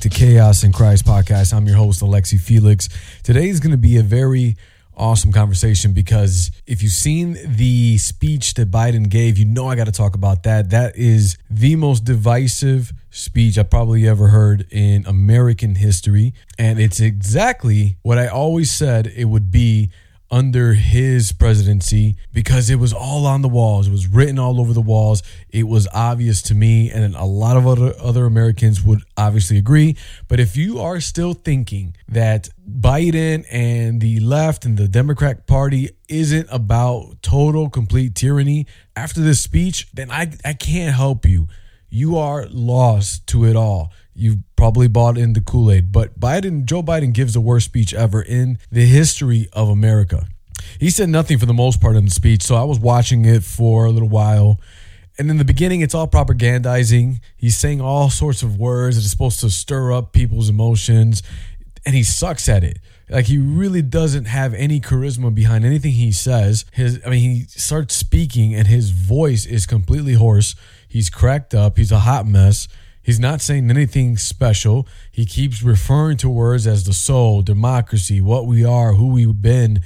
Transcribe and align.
to 0.00 0.08
Chaos 0.08 0.62
and 0.62 0.72
Christ 0.72 1.04
podcast. 1.04 1.52
I'm 1.52 1.66
your 1.66 1.76
host, 1.76 2.02
Alexsy 2.02 2.38
Felix. 2.38 2.88
Today 3.24 3.48
is 3.48 3.58
going 3.58 3.72
to 3.72 3.76
be 3.76 3.96
a 3.96 4.02
very 4.02 4.56
awesome 4.96 5.32
conversation 5.32 5.92
because 5.92 6.52
if 6.66 6.84
you've 6.84 6.92
seen 6.92 7.36
the 7.44 7.98
speech 7.98 8.54
that 8.54 8.70
Biden 8.70 9.08
gave, 9.08 9.38
you 9.38 9.44
know 9.44 9.66
I 9.66 9.74
got 9.74 9.86
to 9.86 9.92
talk 9.92 10.14
about 10.14 10.44
that. 10.44 10.70
That 10.70 10.96
is 10.96 11.36
the 11.50 11.74
most 11.74 12.04
divisive 12.04 12.92
speech 13.10 13.58
I 13.58 13.64
probably 13.64 14.06
ever 14.06 14.28
heard 14.28 14.66
in 14.70 15.04
American 15.04 15.74
history. 15.74 16.32
And 16.58 16.78
it's 16.78 17.00
exactly 17.00 17.96
what 18.02 18.18
I 18.18 18.28
always 18.28 18.70
said 18.70 19.08
it 19.08 19.24
would 19.24 19.50
be 19.50 19.90
under 20.30 20.74
his 20.74 21.32
presidency 21.32 22.16
because 22.32 22.68
it 22.68 22.76
was 22.76 22.92
all 22.92 23.26
on 23.26 23.42
the 23.42 23.48
walls. 23.48 23.88
It 23.88 23.90
was 23.90 24.06
written 24.06 24.38
all 24.38 24.60
over 24.60 24.72
the 24.72 24.82
walls. 24.82 25.22
It 25.48 25.64
was 25.64 25.88
obvious 25.94 26.42
to 26.42 26.54
me, 26.54 26.90
and 26.90 27.14
a 27.14 27.24
lot 27.24 27.56
of 27.56 27.66
other, 27.66 27.94
other 28.00 28.26
Americans 28.26 28.82
would 28.82 29.02
obviously 29.16 29.56
agree. 29.56 29.96
But 30.28 30.40
if 30.40 30.56
you 30.56 30.80
are 30.80 31.00
still 31.00 31.34
thinking 31.34 31.96
that 32.08 32.48
Biden 32.68 33.46
and 33.50 34.00
the 34.00 34.20
left 34.20 34.64
and 34.64 34.76
the 34.76 34.88
Democrat 34.88 35.46
Party 35.46 35.90
isn't 36.08 36.48
about 36.50 37.22
total, 37.22 37.70
complete 37.70 38.14
tyranny 38.14 38.66
after 38.94 39.20
this 39.20 39.40
speech, 39.40 39.88
then 39.94 40.10
I, 40.10 40.32
I 40.44 40.52
can't 40.52 40.94
help 40.94 41.24
you. 41.24 41.48
You 41.90 42.18
are 42.18 42.46
lost 42.50 43.26
to 43.28 43.46
it 43.46 43.56
all 43.56 43.92
you 44.18 44.38
probably 44.56 44.88
bought 44.88 45.16
into 45.16 45.40
Kool 45.40 45.70
Aid. 45.70 45.92
But 45.92 46.18
Biden, 46.18 46.64
Joe 46.64 46.82
Biden 46.82 47.12
gives 47.12 47.34
the 47.34 47.40
worst 47.40 47.66
speech 47.66 47.94
ever 47.94 48.20
in 48.20 48.58
the 48.70 48.84
history 48.84 49.48
of 49.52 49.68
America. 49.68 50.26
He 50.80 50.90
said 50.90 51.08
nothing 51.08 51.38
for 51.38 51.46
the 51.46 51.54
most 51.54 51.80
part 51.80 51.96
in 51.96 52.04
the 52.04 52.10
speech, 52.10 52.42
so 52.42 52.56
I 52.56 52.64
was 52.64 52.80
watching 52.80 53.24
it 53.24 53.44
for 53.44 53.86
a 53.86 53.90
little 53.90 54.08
while. 54.08 54.60
And 55.18 55.30
in 55.30 55.38
the 55.38 55.44
beginning, 55.44 55.82
it's 55.82 55.94
all 55.94 56.08
propagandizing. 56.08 57.20
He's 57.36 57.56
saying 57.56 57.80
all 57.80 58.10
sorts 58.10 58.42
of 58.42 58.58
words 58.58 58.96
that 58.96 59.04
are 59.04 59.08
supposed 59.08 59.40
to 59.40 59.50
stir 59.50 59.92
up 59.92 60.12
people's 60.12 60.48
emotions, 60.48 61.22
and 61.86 61.94
he 61.94 62.02
sucks 62.02 62.48
at 62.48 62.64
it. 62.64 62.78
Like 63.08 63.26
he 63.26 63.38
really 63.38 63.82
doesn't 63.82 64.26
have 64.26 64.52
any 64.52 64.80
charisma 64.80 65.34
behind 65.34 65.64
anything 65.64 65.92
he 65.92 66.12
says. 66.12 66.64
His, 66.72 67.00
I 67.06 67.10
mean, 67.10 67.20
he 67.20 67.44
starts 67.44 67.94
speaking, 67.94 68.54
and 68.54 68.66
his 68.66 68.90
voice 68.90 69.46
is 69.46 69.64
completely 69.64 70.14
hoarse. 70.14 70.56
He's 70.88 71.08
cracked 71.08 71.54
up. 71.54 71.78
He's 71.78 71.92
a 71.92 72.00
hot 72.00 72.26
mess 72.26 72.68
He's 73.08 73.18
not 73.18 73.40
saying 73.40 73.70
anything 73.70 74.18
special. 74.18 74.86
He 75.10 75.24
keeps 75.24 75.62
referring 75.62 76.18
to 76.18 76.28
words 76.28 76.66
as 76.66 76.84
the 76.84 76.92
soul, 76.92 77.40
democracy, 77.40 78.20
what 78.20 78.44
we 78.44 78.66
are, 78.66 78.92
who 78.92 79.06
we've 79.06 79.40
been, 79.40 79.80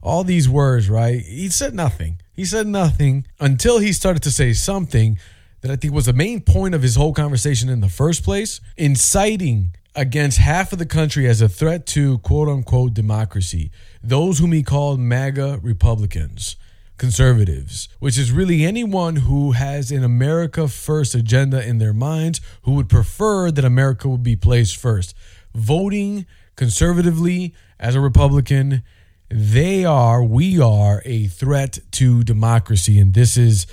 all 0.00 0.22
these 0.22 0.48
words, 0.48 0.88
right? 0.88 1.20
He 1.20 1.48
said 1.48 1.74
nothing. 1.74 2.20
He 2.32 2.44
said 2.44 2.68
nothing 2.68 3.26
until 3.40 3.80
he 3.80 3.92
started 3.92 4.22
to 4.22 4.30
say 4.30 4.52
something 4.52 5.18
that 5.60 5.72
I 5.72 5.74
think 5.74 5.92
was 5.92 6.06
the 6.06 6.12
main 6.12 6.40
point 6.40 6.72
of 6.72 6.82
his 6.82 6.94
whole 6.94 7.12
conversation 7.12 7.68
in 7.68 7.80
the 7.80 7.88
first 7.88 8.22
place, 8.22 8.60
inciting 8.76 9.74
against 9.96 10.38
half 10.38 10.72
of 10.72 10.78
the 10.78 10.86
country 10.86 11.26
as 11.26 11.42
a 11.42 11.48
threat 11.48 11.84
to 11.86 12.18
quote 12.18 12.48
unquote 12.48 12.94
democracy, 12.94 13.72
those 14.04 14.38
whom 14.38 14.52
he 14.52 14.62
called 14.62 15.00
MAGA 15.00 15.58
Republicans 15.64 16.54
conservatives, 16.98 17.88
which 17.98 18.18
is 18.18 18.30
really 18.32 18.64
anyone 18.64 19.16
who 19.16 19.52
has 19.52 19.90
an 19.90 20.04
America 20.04 20.68
first 20.68 21.14
agenda 21.14 21.66
in 21.66 21.78
their 21.78 21.94
minds, 21.94 22.40
who 22.62 22.72
would 22.74 22.88
prefer 22.88 23.50
that 23.50 23.64
America 23.64 24.08
would 24.08 24.22
be 24.22 24.36
placed 24.36 24.76
first. 24.76 25.14
Voting 25.54 26.26
conservatively 26.56 27.54
as 27.78 27.94
a 27.94 28.00
Republican, 28.00 28.82
they 29.30 29.84
are, 29.84 30.22
we 30.22 30.60
are 30.60 31.02
a 31.04 31.26
threat 31.28 31.78
to 31.92 32.24
democracy. 32.24 32.98
And 32.98 33.14
this 33.14 33.36
is 33.36 33.66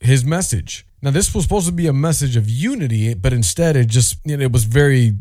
his 0.00 0.24
message. 0.24 0.86
Now, 1.02 1.10
this 1.10 1.34
was 1.34 1.44
supposed 1.44 1.66
to 1.66 1.72
be 1.72 1.86
a 1.86 1.92
message 1.92 2.36
of 2.36 2.48
unity, 2.48 3.14
but 3.14 3.32
instead 3.32 3.76
it 3.76 3.88
just, 3.88 4.18
you 4.24 4.36
know, 4.36 4.44
it 4.44 4.52
was 4.52 4.64
very 4.64 5.14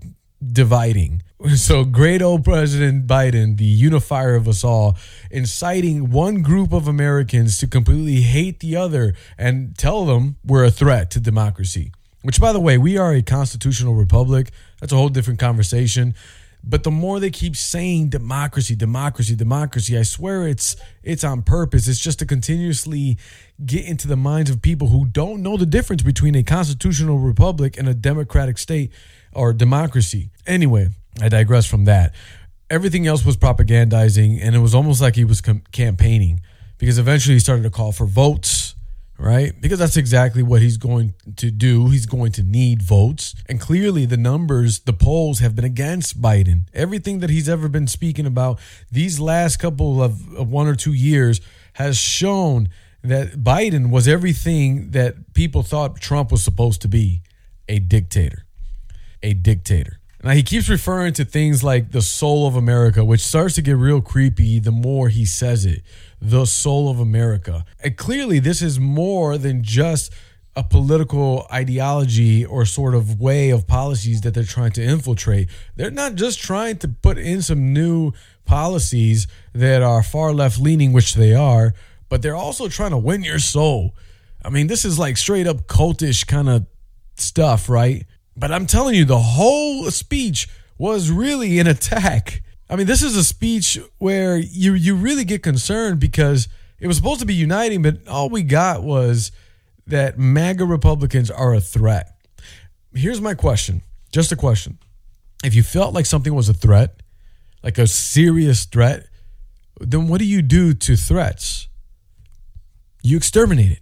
dividing. 0.45 1.23
So 1.55 1.83
great 1.85 2.21
old 2.21 2.43
President 2.43 3.07
Biden, 3.07 3.57
the 3.57 3.65
unifier 3.65 4.35
of 4.35 4.47
us 4.47 4.63
all, 4.63 4.95
inciting 5.31 6.11
one 6.11 6.43
group 6.43 6.71
of 6.71 6.87
Americans 6.87 7.57
to 7.57 7.67
completely 7.67 8.21
hate 8.21 8.59
the 8.59 8.75
other 8.75 9.15
and 9.39 9.75
tell 9.75 10.05
them 10.05 10.35
we're 10.45 10.65
a 10.65 10.69
threat 10.69 11.09
to 11.11 11.19
democracy. 11.19 11.93
Which, 12.21 12.39
by 12.39 12.53
the 12.53 12.59
way, 12.59 12.77
we 12.77 12.95
are 12.95 13.11
a 13.13 13.23
constitutional 13.23 13.95
republic. 13.95 14.51
That's 14.79 14.93
a 14.93 14.95
whole 14.95 15.09
different 15.09 15.39
conversation. 15.39 16.13
But 16.63 16.83
the 16.83 16.91
more 16.91 17.19
they 17.19 17.31
keep 17.31 17.55
saying 17.55 18.09
democracy, 18.09 18.75
democracy, 18.75 19.35
democracy, 19.35 19.97
I 19.97 20.03
swear 20.03 20.47
it's 20.47 20.75
it's 21.01 21.23
on 21.23 21.41
purpose. 21.41 21.87
It's 21.87 21.99
just 21.99 22.19
to 22.19 22.25
continuously 22.25 23.17
get 23.65 23.85
into 23.85 24.07
the 24.07 24.15
minds 24.15 24.51
of 24.51 24.61
people 24.61 24.89
who 24.89 25.05
don't 25.05 25.41
know 25.41 25.57
the 25.57 25.65
difference 25.65 26.03
between 26.03 26.35
a 26.35 26.43
constitutional 26.43 27.17
republic 27.17 27.77
and 27.77 27.89
a 27.89 27.95
democratic 27.95 28.59
state 28.59 28.91
or 29.33 29.53
democracy. 29.53 30.29
Anyway, 30.45 30.89
I 31.21 31.29
digress 31.29 31.65
from 31.65 31.85
that. 31.85 32.13
Everything 32.69 33.05
else 33.05 33.25
was 33.25 33.35
propagandizing, 33.35 34.39
and 34.41 34.55
it 34.55 34.59
was 34.59 34.73
almost 34.73 35.01
like 35.01 35.15
he 35.15 35.25
was 35.25 35.41
com- 35.41 35.63
campaigning 35.71 36.41
because 36.77 36.97
eventually 36.97 37.35
he 37.35 37.39
started 37.39 37.63
to 37.63 37.69
call 37.69 37.91
for 37.91 38.05
votes, 38.05 38.75
right? 39.17 39.53
Because 39.59 39.77
that's 39.77 39.97
exactly 39.97 40.41
what 40.41 40.61
he's 40.61 40.77
going 40.77 41.13
to 41.35 41.51
do. 41.51 41.89
He's 41.89 42.05
going 42.05 42.31
to 42.33 42.43
need 42.43 42.81
votes. 42.81 43.35
And 43.47 43.59
clearly, 43.59 44.05
the 44.05 44.17
numbers, 44.17 44.79
the 44.79 44.93
polls 44.93 45.39
have 45.39 45.55
been 45.55 45.65
against 45.65 46.21
Biden. 46.21 46.63
Everything 46.73 47.19
that 47.19 47.29
he's 47.29 47.49
ever 47.49 47.67
been 47.67 47.87
speaking 47.87 48.25
about 48.25 48.59
these 48.89 49.19
last 49.19 49.57
couple 49.57 50.01
of, 50.01 50.33
of 50.33 50.49
one 50.49 50.67
or 50.67 50.75
two 50.75 50.93
years 50.93 51.41
has 51.73 51.97
shown 51.97 52.69
that 53.03 53.31
Biden 53.43 53.89
was 53.89 54.07
everything 54.07 54.91
that 54.91 55.33
people 55.33 55.63
thought 55.63 55.99
Trump 55.99 56.31
was 56.31 56.43
supposed 56.43 56.81
to 56.81 56.87
be 56.87 57.21
a 57.67 57.79
dictator. 57.79 58.45
A 59.23 59.33
dictator. 59.33 59.99
Now 60.23 60.31
he 60.31 60.43
keeps 60.43 60.69
referring 60.69 61.13
to 61.13 61.25
things 61.25 61.63
like 61.63 61.91
the 61.91 62.01
soul 62.01 62.47
of 62.47 62.55
America, 62.55 63.03
which 63.03 63.21
starts 63.21 63.55
to 63.55 63.61
get 63.61 63.75
real 63.77 64.01
creepy 64.01 64.59
the 64.59 64.71
more 64.71 65.09
he 65.09 65.25
says 65.25 65.65
it. 65.65 65.81
The 66.21 66.45
soul 66.45 66.89
of 66.89 66.99
America. 66.99 67.65
And 67.83 67.97
clearly, 67.97 68.39
this 68.39 68.61
is 68.61 68.79
more 68.79 69.37
than 69.39 69.63
just 69.63 70.13
a 70.55 70.63
political 70.63 71.47
ideology 71.51 72.45
or 72.45 72.65
sort 72.65 72.93
of 72.93 73.19
way 73.19 73.49
of 73.49 73.67
policies 73.67 74.21
that 74.21 74.33
they're 74.33 74.43
trying 74.43 74.71
to 74.73 74.83
infiltrate. 74.83 75.49
They're 75.75 75.89
not 75.89 76.15
just 76.15 76.39
trying 76.39 76.77
to 76.79 76.87
put 76.89 77.17
in 77.17 77.41
some 77.41 77.73
new 77.73 78.11
policies 78.45 79.27
that 79.53 79.81
are 79.81 80.03
far 80.03 80.33
left 80.33 80.59
leaning, 80.59 80.91
which 80.91 81.15
they 81.15 81.33
are, 81.33 81.73
but 82.09 82.21
they're 82.21 82.35
also 82.35 82.67
trying 82.67 82.91
to 82.91 82.97
win 82.97 83.23
your 83.23 83.39
soul. 83.39 83.95
I 84.43 84.49
mean, 84.49 84.67
this 84.67 84.83
is 84.83 84.99
like 84.99 85.17
straight 85.17 85.47
up 85.47 85.67
cultish 85.67 86.27
kind 86.27 86.49
of 86.49 86.65
stuff, 87.15 87.69
right? 87.69 88.05
But 88.35 88.51
I'm 88.51 88.65
telling 88.65 88.95
you, 88.95 89.05
the 89.05 89.19
whole 89.19 89.89
speech 89.91 90.47
was 90.77 91.11
really 91.11 91.59
an 91.59 91.67
attack. 91.67 92.41
I 92.69 92.75
mean, 92.75 92.87
this 92.87 93.03
is 93.03 93.15
a 93.15 93.23
speech 93.23 93.77
where 93.97 94.37
you 94.37 94.73
you 94.73 94.95
really 94.95 95.25
get 95.25 95.43
concerned 95.43 95.99
because 95.99 96.47
it 96.79 96.87
was 96.87 96.97
supposed 96.97 97.19
to 97.19 97.25
be 97.25 97.33
uniting, 97.33 97.81
but 97.81 98.07
all 98.07 98.29
we 98.29 98.43
got 98.43 98.81
was 98.81 99.31
that 99.87 100.17
MAGA 100.17 100.65
Republicans 100.65 101.29
are 101.29 101.53
a 101.53 101.61
threat. 101.61 102.15
Here's 102.93 103.21
my 103.21 103.33
question, 103.33 103.81
just 104.11 104.31
a 104.31 104.35
question. 104.35 104.77
If 105.43 105.53
you 105.53 105.63
felt 105.63 105.93
like 105.93 106.05
something 106.05 106.33
was 106.33 106.49
a 106.49 106.53
threat, 106.53 107.01
like 107.63 107.77
a 107.77 107.87
serious 107.87 108.65
threat, 108.65 109.07
then 109.79 110.07
what 110.07 110.19
do 110.19 110.25
you 110.25 110.41
do 110.41 110.73
to 110.73 110.95
threats? 110.95 111.67
You 113.03 113.17
exterminate 113.17 113.71
it 113.71 113.81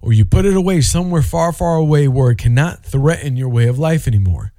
or 0.00 0.12
you 0.12 0.24
put 0.24 0.44
it 0.44 0.56
away 0.56 0.80
somewhere 0.80 1.22
far, 1.22 1.52
far 1.52 1.76
away 1.76 2.08
where 2.08 2.30
it 2.30 2.38
cannot 2.38 2.84
threaten 2.84 3.36
your 3.36 3.48
way 3.48 3.66
of 3.68 3.78
life 3.78 4.06
anymore. 4.06 4.52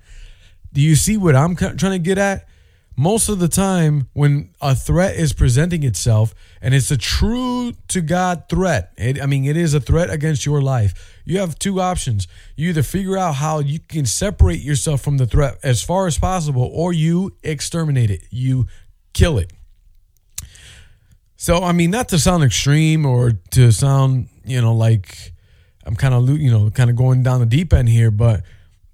Do 0.74 0.82
you 0.82 0.96
see 0.96 1.18
what 1.18 1.36
I'm 1.36 1.56
trying 1.56 1.78
to 1.78 2.00
get 2.00 2.18
at? 2.18 2.48
Most 2.98 3.30
of 3.30 3.40
the 3.40 3.48
time, 3.48 4.10
when 4.14 4.54
a 4.62 4.76
threat 4.76 5.16
is 5.16 5.34
presenting 5.34 5.84
itself 5.84 6.36
and 6.62 6.74
it's 6.74 6.92
a 6.92 6.98
true 6.98 7.72
to 7.88 8.02
God 8.02 8.44
threat, 8.50 8.92
it, 8.98 9.20
I 9.22 9.26
mean, 9.26 9.46
it 9.46 9.58
is 9.58 9.74
a 9.74 9.80
threat 9.80 10.10
against 10.10 10.46
your 10.46 10.62
life. 10.62 11.20
You 11.26 11.40
have 11.40 11.58
two 11.58 11.80
options. 11.82 12.28
You 12.56 12.70
either 12.70 12.84
figure 12.84 13.18
out 13.18 13.36
how 13.36 13.60
you 13.60 13.80
can 13.80 14.06
separate 14.06 14.60
yourself 14.60 15.02
from 15.02 15.18
the 15.18 15.26
threat 15.26 15.58
as 15.64 15.82
far 15.82 16.06
as 16.06 16.20
possible, 16.20 16.70
or 16.74 16.92
you 16.94 17.36
exterminate 17.44 18.12
it, 18.12 18.24
you 18.30 18.68
kill 19.14 19.38
it. 19.38 19.52
So, 21.38 21.64
I 21.64 21.72
mean, 21.72 21.90
not 21.90 22.10
to 22.10 22.20
sound 22.20 22.44
extreme 22.44 23.06
or 23.06 23.32
to 23.52 23.72
sound, 23.72 24.30
you 24.46 24.62
know, 24.62 24.74
like 24.74 25.34
I'm 25.86 25.96
kind 25.96 26.14
of, 26.14 26.30
you 26.40 26.52
know, 26.52 26.70
kind 26.70 26.90
of 26.90 26.96
going 26.96 27.24
down 27.24 27.40
the 27.40 27.46
deep 27.46 27.74
end 27.74 27.90
here, 27.90 28.12
but 28.12 28.44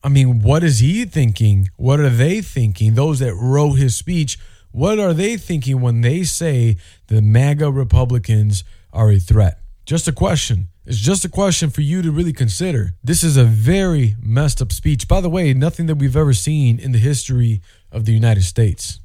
I 0.04 0.10
mean, 0.10 0.42
what 0.42 0.64
is 0.64 0.80
he 0.80 1.06
thinking? 1.06 1.70
What 1.76 2.00
are 2.00 2.10
they 2.10 2.42
thinking? 2.42 2.94
Those 2.94 3.20
that 3.20 3.36
wrote 3.36 3.74
his 3.74 3.96
speech, 3.96 4.38
what 4.72 5.00
are 5.00 5.14
they 5.14 5.38
thinking 5.38 5.82
when 5.82 6.02
they 6.02 6.24
say 6.24 6.78
the 7.08 7.22
MAGA 7.22 7.72
Republicans 7.72 8.64
are 8.94 9.12
a 9.12 9.20
threat? 9.20 9.60
Just 9.86 10.08
a 10.08 10.12
question. 10.12 10.70
It's 10.86 11.00
just 11.00 11.26
a 11.26 11.30
question 11.30 11.70
for 11.70 11.82
you 11.82 12.02
to 12.02 12.12
really 12.12 12.32
consider. 12.32 12.94
This 13.04 13.24
is 13.24 13.36
a 13.36 13.44
very 13.44 14.16
messed 14.22 14.62
up 14.62 14.72
speech. 14.72 15.08
By 15.08 15.20
the 15.20 15.30
way, 15.30 15.54
nothing 15.54 15.88
that 15.88 15.96
we've 15.96 16.16
ever 16.16 16.34
seen 16.34 16.80
in 16.80 16.94
the 16.94 17.00
history 17.00 17.62
of 17.92 18.06
the 18.06 18.14
United 18.14 18.44
States. 18.44 19.00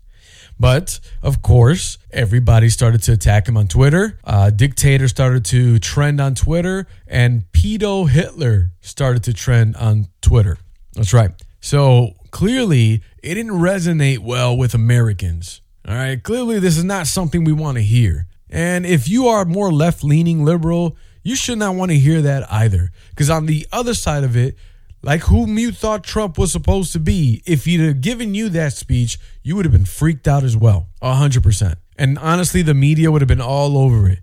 But 0.63 1.01
of 1.25 1.43
course, 1.43 1.99
everybody 2.13 2.69
started 2.69 3.03
to 3.03 3.13
attack 3.15 3.49
him 3.49 3.57
on 3.57 3.67
Twitter. 3.67 4.17
Uh, 4.23 4.51
Dictator 4.51 5.09
started 5.09 5.45
to 5.47 5.81
trend 5.81 6.21
on 6.21 6.37
Twitter, 6.37 6.87
and 7.09 7.51
Pedo 7.51 8.09
Hitler 8.09 8.71
started 8.81 9.25
to 9.25 9.35
trend 9.35 9.75
on 9.75 10.07
Twitter. 10.21 10.59
That's 10.93 11.13
right. 11.13 11.33
So 11.61 12.13
clearly, 12.31 13.03
it 13.25 13.35
didn't 13.35 13.59
resonate 13.59 14.21
well 14.21 14.57
with 14.57 14.73
Americans. 14.73 15.63
All 15.85 15.97
right. 15.97 16.23
Clearly, 16.23 16.61
this 16.61 16.79
is 16.79 16.85
not 16.85 17.09
something 17.09 17.43
we 17.43 17.53
want 17.53 17.79
to 17.79 17.83
hear. 17.83 18.29
And 18.49 18.87
if 18.87 19.09
you 19.09 19.27
are 19.27 19.45
more 19.45 19.73
left 19.73 20.05
leaning 20.05 20.45
liberal, 20.45 20.97
you 21.25 21.35
should 21.35 21.59
not 21.59 21.75
want 21.75 21.91
to 21.91 21.99
hear 21.99 22.23
that 22.23 22.51
either. 22.53 22.93
Because 23.11 23.31
on 23.31 23.47
the 23.47 23.67
other 23.73 23.95
side 23.95 24.23
of 24.23 24.37
it, 24.37 24.57
like 25.03 25.23
whom 25.23 25.59
you 25.59 25.73
thought 25.73 26.05
Trump 26.05 26.39
was 26.39 26.53
supposed 26.53 26.93
to 26.93 27.01
be, 27.01 27.43
if 27.45 27.65
he'd 27.65 27.81
have 27.81 28.01
given 28.01 28.35
you 28.35 28.49
that 28.51 28.73
speech, 28.73 29.19
you 29.43 29.57
would 29.57 29.65
have 29.65 29.73
been 29.73 29.85
freaked 29.85 30.29
out 30.29 30.45
as 30.45 30.57
well. 30.57 30.89
100%. 31.03 31.75
And 31.99 32.19
honestly, 32.19 32.63
the 32.63 32.75
media 32.75 33.11
would 33.11 33.21
have 33.21 33.29
been 33.29 33.41
all 33.41 33.77
over 33.77 34.09
it. 34.09 34.21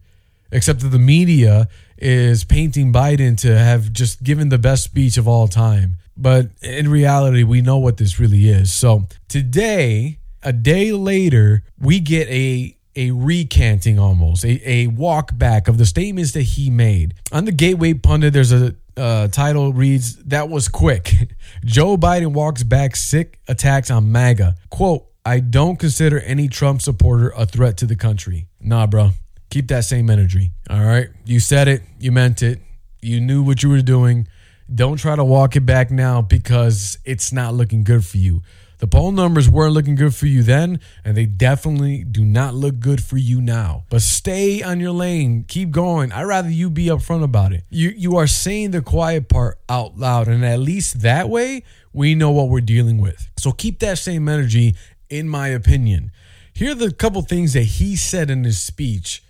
Except 0.51 0.79
that 0.79 0.87
the 0.87 0.99
media 0.99 1.67
is 1.97 2.43
painting 2.43 2.91
Biden 2.91 3.37
to 3.41 3.55
have 3.55 3.93
just 3.93 4.23
given 4.23 4.49
the 4.49 4.57
best 4.57 4.83
speech 4.83 5.17
of 5.17 5.27
all 5.27 5.47
time. 5.47 5.97
But 6.17 6.49
in 6.61 6.89
reality, 6.89 7.43
we 7.43 7.61
know 7.61 7.77
what 7.77 7.97
this 7.97 8.19
really 8.19 8.49
is. 8.49 8.73
So 8.73 9.07
today, 9.27 10.17
a 10.41 10.51
day 10.51 10.91
later, 10.91 11.63
we 11.79 11.99
get 11.99 12.27
a 12.29 12.75
a 12.95 13.11
recanting 13.11 13.99
almost, 13.99 14.43
a, 14.43 14.69
a 14.69 14.87
walk 14.87 15.37
back 15.37 15.67
of 15.67 15.77
the 15.77 15.85
statements 15.85 16.33
that 16.33 16.41
he 16.41 16.69
made. 16.69 17.13
On 17.31 17.45
the 17.45 17.51
Gateway 17.51 17.93
Pundit, 17.93 18.33
there's 18.33 18.51
a 18.51 18.75
uh, 18.99 19.27
title 19.29 19.73
reads, 19.73 20.17
That 20.25 20.49
was 20.49 20.67
quick. 20.67 21.13
Joe 21.65 21.97
Biden 21.97 22.33
walks 22.33 22.63
back 22.63 22.95
sick 22.95 23.39
attacks 23.47 23.89
on 23.89 24.11
MAGA. 24.11 24.55
Quote, 24.69 25.05
I 25.25 25.39
don't 25.39 25.77
consider 25.77 26.19
any 26.19 26.47
Trump 26.47 26.81
supporter 26.81 27.29
a 27.35 27.45
threat 27.45 27.77
to 27.77 27.85
the 27.85 27.95
country. 27.95 28.47
Nah, 28.59 28.87
bro. 28.87 29.11
Keep 29.49 29.67
that 29.69 29.85
same 29.85 30.09
energy. 30.09 30.51
All 30.69 30.83
right. 30.83 31.07
You 31.25 31.39
said 31.39 31.67
it. 31.67 31.81
You 31.99 32.11
meant 32.11 32.43
it. 32.43 32.59
You 33.01 33.19
knew 33.19 33.41
what 33.41 33.63
you 33.63 33.69
were 33.69 33.81
doing. 33.81 34.27
Don't 34.73 34.97
try 34.97 35.15
to 35.15 35.23
walk 35.23 35.55
it 35.55 35.65
back 35.65 35.89
now 35.89 36.21
because 36.21 36.99
it's 37.03 37.33
not 37.33 37.55
looking 37.55 37.83
good 37.83 38.05
for 38.05 38.17
you. 38.17 38.43
The 38.79 38.87
poll 38.87 39.11
numbers 39.11 39.49
weren't 39.49 39.73
looking 39.73 39.95
good 39.95 40.15
for 40.15 40.25
you 40.25 40.41
then, 40.41 40.79
and 41.03 41.15
they 41.15 41.25
definitely 41.25 42.05
do 42.05 42.23
not 42.23 42.53
look 42.53 42.79
good 42.79 43.03
for 43.03 43.17
you 43.17 43.41
now. 43.41 43.83
But 43.89 44.01
stay 44.01 44.63
on 44.63 44.79
your 44.79 44.93
lane. 44.93 45.43
Keep 45.47 45.71
going. 45.71 46.13
I'd 46.13 46.23
rather 46.23 46.49
you 46.49 46.69
be 46.69 46.85
upfront 46.85 47.23
about 47.23 47.51
it. 47.51 47.65
You 47.69 47.89
you 47.89 48.15
are 48.15 48.25
saying 48.25 48.71
the 48.71 48.81
quiet 48.81 49.27
part 49.27 49.59
out 49.67 49.97
loud, 49.97 50.29
and 50.29 50.45
at 50.45 50.59
least 50.59 51.01
that 51.01 51.29
way 51.29 51.63
we 51.91 52.15
know 52.15 52.31
what 52.31 52.47
we're 52.47 52.61
dealing 52.61 52.99
with. 52.99 53.29
So 53.37 53.51
keep 53.51 53.79
that 53.79 53.97
same 53.97 54.29
energy, 54.29 54.75
in 55.09 55.27
my 55.27 55.49
opinion. 55.49 56.11
Here 56.53 56.71
are 56.71 56.75
the 56.75 56.93
couple 56.93 57.21
things 57.21 57.53
that 57.53 57.63
he 57.63 57.97
said 57.97 58.29
in 58.29 58.45
his 58.45 58.59
speech 58.59 59.21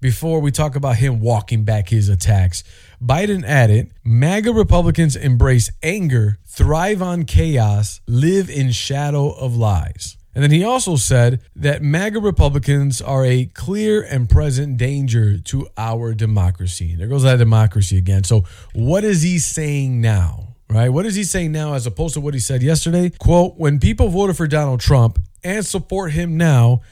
before 0.00 0.40
we 0.40 0.50
talk 0.50 0.76
about 0.76 0.96
him 0.96 1.20
walking 1.20 1.64
back 1.64 1.88
his 1.88 2.08
attacks. 2.08 2.64
Biden 3.02 3.44
added, 3.44 3.92
MAGA 4.04 4.52
Republicans 4.52 5.16
embrace 5.16 5.70
anger, 5.82 6.38
thrive 6.46 7.02
on 7.02 7.24
chaos, 7.24 8.00
live 8.06 8.50
in 8.50 8.70
shadow 8.70 9.30
of 9.30 9.56
lies. 9.56 10.16
And 10.34 10.44
then 10.44 10.50
he 10.52 10.62
also 10.62 10.94
said 10.96 11.40
that 11.56 11.82
MAGA 11.82 12.20
Republicans 12.20 13.02
are 13.02 13.24
a 13.24 13.46
clear 13.46 14.02
and 14.02 14.30
present 14.30 14.76
danger 14.76 15.38
to 15.38 15.66
our 15.76 16.14
democracy. 16.14 16.94
There 16.94 17.08
goes 17.08 17.24
that 17.24 17.38
democracy 17.38 17.98
again. 17.98 18.22
So, 18.22 18.44
what 18.72 19.02
is 19.02 19.22
he 19.22 19.40
saying 19.40 20.00
now? 20.00 20.54
Right? 20.70 20.90
What 20.90 21.06
is 21.06 21.14
he 21.14 21.24
saying 21.24 21.50
now 21.50 21.74
as 21.74 21.86
opposed 21.86 22.14
to 22.14 22.20
what 22.20 22.34
he 22.34 22.40
said 22.40 22.62
yesterday? 22.62 23.10
Quote, 23.18 23.54
when 23.56 23.80
people 23.80 24.10
voted 24.10 24.36
for 24.36 24.46
Donald 24.46 24.80
Trump 24.80 25.18
and 25.42 25.66
support 25.66 26.12
him 26.12 26.36
now, 26.36 26.82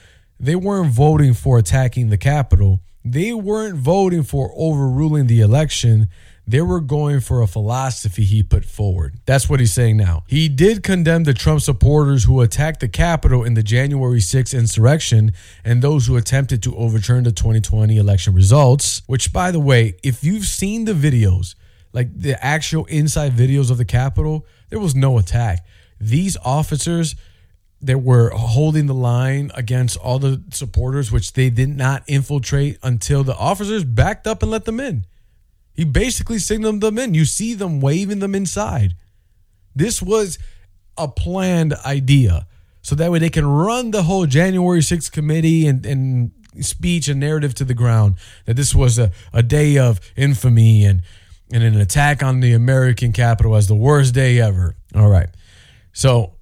they 0.41 0.57
weren't 0.57 0.91
voting 0.91 1.35
for 1.35 1.59
attacking 1.59 2.09
the 2.09 2.19
Capitol. 2.19 2.81
They 3.09 3.33
weren't 3.33 3.77
voting 3.77 4.25
for 4.25 4.53
overruling 4.57 5.29
the 5.29 5.41
election. 5.41 6.09
They 6.45 6.61
were 6.61 6.81
going 6.81 7.21
for 7.21 7.41
a 7.41 7.47
philosophy 7.47 8.25
he 8.25 8.43
put 8.43 8.65
forward. 8.65 9.15
That's 9.27 9.49
what 9.49 9.61
he's 9.61 9.73
saying 9.73 9.97
now. 9.97 10.25
He 10.27 10.49
did 10.49 10.83
condemn 10.83 11.23
the 11.23 11.33
Trump 11.33 11.61
supporters 11.61 12.25
who 12.25 12.41
attacked 12.41 12.81
the 12.81 12.89
Capitol 12.89 13.45
in 13.45 13.55
the 13.55 13.63
January 13.63 14.19
6th 14.19 14.59
insurrection 14.59 15.33
and 15.65 15.83
those 15.83 16.09
who 16.09 16.17
attempted 16.17 16.65
to 16.65 16.75
overturn 16.77 17.23
the 17.23 17.31
2020 17.31 17.97
election 17.97 18.35
results, 18.35 19.03
which, 19.07 19.33
by 19.33 19.53
the 19.53 19.61
way, 19.61 19.97
if 20.03 20.25
you've 20.25 20.47
seen 20.47 20.85
the 20.85 20.93
videos, 20.93 21.55
like 21.93 22.09
the 22.13 22.45
actual 22.45 22.87
inside 22.87 23.33
videos 23.33 23.71
of 23.71 23.79
the 23.79 23.85
Capitol, 23.85 24.45
there 24.69 24.81
was 24.81 24.97
no 24.97 25.17
attack. 25.17 25.65
These 26.01 26.37
officers, 26.45 27.15
that 27.87 27.99
were 27.99 28.31
holding 28.31 28.87
the 28.87 28.95
line 28.95 29.51
against 29.55 29.97
all 29.97 30.19
the 30.19 30.43
supporters, 30.51 31.13
which 31.13 31.33
they 31.33 31.51
did 31.51 31.69
not 31.69 32.03
infiltrate 32.07 32.79
until 32.83 33.23
the 33.23 33.37
officers 33.37 33.85
backed 33.85 34.27
up 34.27 34.43
and 34.43 34.51
let 34.51 34.65
them 34.65 34.81
in. 34.81 35.07
He 35.75 35.85
basically 35.85 36.39
signaled 36.39 36.81
them 36.81 36.99
in. 36.99 37.15
You 37.15 37.25
see 37.25 37.55
them 37.55 37.81
waving 37.81 38.19
them 38.19 38.35
inside. 38.35 38.95
This 39.75 40.03
was 40.03 40.39
a 40.99 41.07
planned 41.07 41.75
idea. 41.85 42.47
So 42.83 42.95
that 42.97 43.11
way 43.11 43.19
they 43.19 43.31
can 43.31 43.47
run 43.47 43.91
the 43.91 44.05
whole 44.05 44.27
January 44.27 44.81
6th 44.81 45.13
committee 45.13 45.67
and, 45.67 45.85
and 45.85 46.31
speech 46.61 47.09
and 47.09 47.21
narrative 47.21 47.55
to 47.57 47.65
the 47.65 47.75
ground 47.75 48.17
that 48.47 48.57
this 48.57 48.75
was 48.75 48.99
a, 48.99 49.13
a 49.33 49.43
day 49.43 49.79
of 49.79 50.01
infamy 50.17 50.85
and, 50.85 51.03
and 51.53 51.63
an 51.63 51.79
attack 51.79 52.23
on 52.23 52.41
the 52.41 52.53
American 52.53 53.13
Capitol 53.13 53.55
as 53.55 53.69
the 53.69 53.75
worst 53.75 54.15
day 54.15 54.41
ever. 54.41 54.77
All 54.95 55.09
right. 55.09 55.29
So 55.93 56.36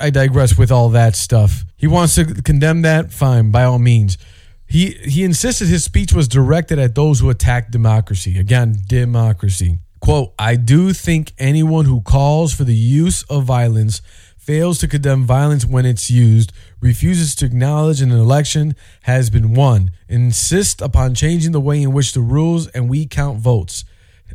I 0.00 0.10
digress 0.10 0.56
with 0.58 0.70
all 0.70 0.90
that 0.90 1.16
stuff. 1.16 1.64
He 1.76 1.86
wants 1.86 2.14
to 2.16 2.24
condemn 2.42 2.82
that. 2.82 3.12
Fine, 3.12 3.50
by 3.50 3.64
all 3.64 3.78
means. 3.78 4.18
He 4.66 4.92
he 5.04 5.22
insisted 5.22 5.68
his 5.68 5.84
speech 5.84 6.12
was 6.12 6.28
directed 6.28 6.78
at 6.78 6.94
those 6.94 7.20
who 7.20 7.30
attack 7.30 7.70
democracy. 7.70 8.38
Again, 8.38 8.76
democracy. 8.86 9.78
Quote, 10.00 10.34
I 10.38 10.56
do 10.56 10.92
think 10.92 11.32
anyone 11.38 11.84
who 11.84 12.00
calls 12.00 12.52
for 12.52 12.64
the 12.64 12.74
use 12.74 13.22
of 13.24 13.44
violence 13.44 14.02
fails 14.36 14.78
to 14.78 14.86
condemn 14.86 15.24
violence 15.24 15.64
when 15.64 15.84
it's 15.84 16.10
used, 16.10 16.52
refuses 16.80 17.34
to 17.34 17.46
acknowledge 17.46 18.00
an 18.00 18.12
election 18.12 18.76
has 19.02 19.28
been 19.30 19.54
won, 19.54 19.90
insists 20.08 20.80
upon 20.80 21.14
changing 21.14 21.50
the 21.50 21.60
way 21.60 21.82
in 21.82 21.92
which 21.92 22.12
the 22.12 22.20
rules 22.20 22.68
and 22.68 22.88
we 22.88 23.06
count 23.06 23.40
votes. 23.40 23.84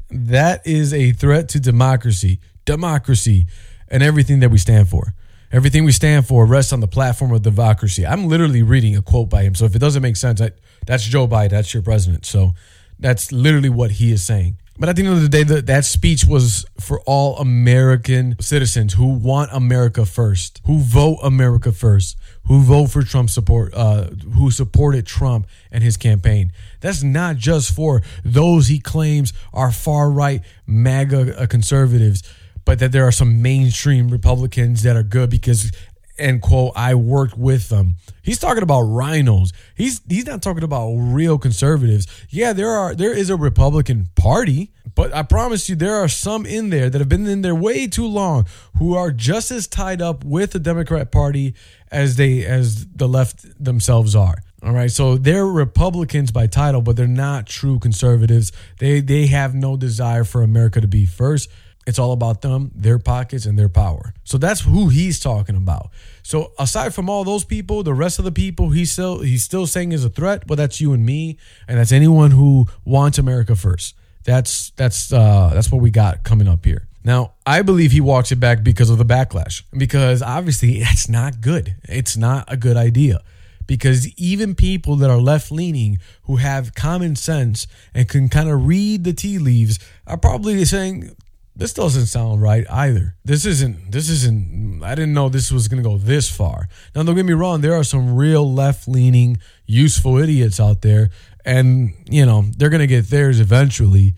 That 0.09 0.65
is 0.67 0.93
a 0.93 1.13
threat 1.13 1.47
to 1.49 1.59
democracy. 1.61 2.39
Democracy 2.65 3.47
and 3.91 4.01
everything 4.01 4.39
that 4.39 4.49
we 4.49 4.57
stand 4.57 4.89
for. 4.89 5.13
Everything 5.51 5.83
we 5.83 5.91
stand 5.91 6.25
for 6.25 6.45
rests 6.45 6.71
on 6.71 6.79
the 6.79 6.87
platform 6.87 7.33
of 7.33 7.41
democracy. 7.41 8.07
I'm 8.07 8.27
literally 8.27 8.63
reading 8.63 8.95
a 8.95 9.01
quote 9.01 9.29
by 9.29 9.43
him. 9.43 9.53
So 9.53 9.65
if 9.65 9.75
it 9.75 9.79
doesn't 9.79 10.01
make 10.01 10.15
sense, 10.15 10.39
I, 10.41 10.51
that's 10.87 11.03
Joe 11.03 11.27
Biden. 11.27 11.49
That's 11.49 11.73
your 11.73 11.83
president. 11.83 12.25
So 12.25 12.53
that's 12.97 13.33
literally 13.33 13.69
what 13.69 13.91
he 13.91 14.13
is 14.13 14.23
saying. 14.23 14.55
But 14.79 14.87
at 14.87 14.95
the 14.95 15.05
end 15.05 15.13
of 15.13 15.21
the 15.21 15.29
day, 15.29 15.43
the, 15.43 15.61
that 15.63 15.83
speech 15.85 16.25
was 16.25 16.65
for 16.79 17.01
all 17.01 17.37
American 17.37 18.35
citizens 18.39 18.93
who 18.93 19.13
want 19.13 19.51
America 19.53 20.05
first, 20.05 20.61
who 20.65 20.79
vote 20.79 21.19
America 21.21 21.71
first, 21.73 22.17
who 22.47 22.61
vote 22.61 22.87
for 22.87 23.03
Trump 23.03 23.29
support, 23.29 23.73
uh, 23.75 24.05
who 24.35 24.49
supported 24.49 25.05
Trump 25.05 25.45
and 25.69 25.83
his 25.83 25.97
campaign. 25.97 26.53
That's 26.79 27.03
not 27.03 27.35
just 27.35 27.75
for 27.75 28.01
those 28.23 28.69
he 28.69 28.79
claims 28.79 29.33
are 29.53 29.71
far 29.71 30.09
right 30.09 30.41
MAGA 30.65 31.45
conservatives 31.47 32.23
but 32.65 32.79
that 32.79 32.91
there 32.91 33.07
are 33.07 33.11
some 33.11 33.41
mainstream 33.41 34.09
Republicans 34.09 34.83
that 34.83 34.95
are 34.95 35.03
good 35.03 35.29
because 35.29 35.71
end 36.17 36.41
quote 36.41 36.73
I 36.75 36.95
worked 36.95 37.37
with 37.37 37.69
them. 37.69 37.95
He's 38.21 38.39
talking 38.39 38.63
about 38.63 38.83
RINOs. 38.83 39.51
He's 39.75 40.01
he's 40.07 40.25
not 40.25 40.41
talking 40.41 40.63
about 40.63 40.93
real 40.93 41.37
conservatives. 41.37 42.07
Yeah, 42.29 42.53
there 42.53 42.69
are 42.69 42.95
there 42.95 43.15
is 43.15 43.29
a 43.29 43.35
Republican 43.35 44.07
Party, 44.15 44.71
but 44.95 45.13
I 45.13 45.23
promise 45.23 45.67
you 45.67 45.75
there 45.75 45.95
are 45.95 46.07
some 46.07 46.45
in 46.45 46.69
there 46.69 46.89
that 46.89 46.99
have 46.99 47.09
been 47.09 47.27
in 47.27 47.41
there 47.41 47.55
way 47.55 47.87
too 47.87 48.07
long 48.07 48.45
who 48.77 48.95
are 48.95 49.11
just 49.11 49.51
as 49.51 49.67
tied 49.67 50.01
up 50.01 50.23
with 50.23 50.51
the 50.51 50.59
Democrat 50.59 51.11
Party 51.11 51.55
as 51.91 52.15
they 52.15 52.45
as 52.45 52.87
the 52.87 53.07
left 53.07 53.45
themselves 53.63 54.15
are. 54.15 54.37
All 54.63 54.73
right, 54.73 54.91
so 54.91 55.17
they're 55.17 55.47
Republicans 55.47 56.31
by 56.31 56.45
title, 56.45 56.83
but 56.83 56.95
they're 56.95 57.07
not 57.07 57.47
true 57.47 57.79
conservatives. 57.79 58.51
They 58.77 59.01
they 59.01 59.25
have 59.27 59.55
no 59.55 59.75
desire 59.75 60.23
for 60.23 60.43
America 60.43 60.79
to 60.79 60.87
be 60.87 61.05
first. 61.05 61.49
It's 61.87 61.97
all 61.97 62.11
about 62.11 62.41
them, 62.41 62.71
their 62.75 62.99
pockets, 62.99 63.45
and 63.45 63.57
their 63.57 63.69
power. 63.69 64.13
So 64.23 64.37
that's 64.37 64.61
who 64.61 64.89
he's 64.89 65.19
talking 65.19 65.55
about. 65.55 65.89
So 66.21 66.51
aside 66.59 66.93
from 66.93 67.09
all 67.09 67.23
those 67.23 67.43
people, 67.43 67.81
the 67.81 67.93
rest 67.93 68.19
of 68.19 68.25
the 68.25 68.31
people 68.31 68.69
he's 68.69 68.91
still 68.91 69.21
he's 69.21 69.43
still 69.43 69.65
saying 69.65 69.91
is 69.91 70.05
a 70.05 70.09
threat. 70.09 70.45
But 70.45 70.55
that's 70.55 70.79
you 70.79 70.93
and 70.93 71.05
me, 71.05 71.37
and 71.67 71.79
that's 71.79 71.91
anyone 71.91 72.31
who 72.31 72.67
wants 72.85 73.17
America 73.17 73.55
first. 73.55 73.95
That's 74.23 74.69
that's 74.71 75.11
uh, 75.11 75.51
that's 75.53 75.71
what 75.71 75.81
we 75.81 75.89
got 75.89 76.23
coming 76.23 76.47
up 76.47 76.63
here. 76.65 76.87
Now, 77.03 77.33
I 77.47 77.63
believe 77.63 77.91
he 77.91 78.01
walks 78.01 78.31
it 78.31 78.39
back 78.39 78.63
because 78.63 78.89
of 78.89 78.97
the 78.97 79.05
backlash. 79.05 79.63
Because 79.75 80.21
obviously, 80.21 80.79
that's 80.83 81.09
not 81.09 81.41
good. 81.41 81.75
It's 81.83 82.15
not 82.15 82.45
a 82.47 82.57
good 82.57 82.77
idea. 82.77 83.21
Because 83.67 84.07
even 84.17 84.53
people 84.53 84.97
that 84.97 85.09
are 85.09 85.17
left 85.17 85.51
leaning 85.51 85.99
who 86.23 86.35
have 86.37 86.75
common 86.75 87.15
sense 87.15 87.67
and 87.93 88.07
can 88.09 88.27
kind 88.27 88.49
of 88.49 88.67
read 88.67 89.03
the 89.03 89.13
tea 89.13 89.37
leaves 89.37 89.79
are 90.05 90.17
probably 90.17 90.63
saying, 90.65 91.15
this 91.55 91.73
doesn't 91.73 92.05
sound 92.05 92.41
right 92.41 92.65
either. 92.69 93.15
This 93.25 93.45
isn't, 93.45 93.91
this 93.91 94.09
isn't, 94.09 94.81
I 94.83 94.95
didn't 94.95 95.13
know 95.13 95.29
this 95.29 95.51
was 95.51 95.67
going 95.67 95.83
to 95.83 95.87
go 95.87 95.97
this 95.97 96.29
far. 96.29 96.69
Now, 96.95 97.03
don't 97.03 97.15
get 97.15 97.25
me 97.25 97.33
wrong, 97.33 97.61
there 97.61 97.75
are 97.75 97.83
some 97.83 98.15
real 98.15 98.51
left 98.51 98.87
leaning, 98.87 99.37
useful 99.65 100.17
idiots 100.17 100.59
out 100.59 100.81
there, 100.81 101.09
and, 101.45 101.93
you 102.09 102.25
know, 102.25 102.45
they're 102.57 102.69
going 102.69 102.79
to 102.79 102.87
get 102.87 103.09
theirs 103.09 103.39
eventually. 103.39 104.15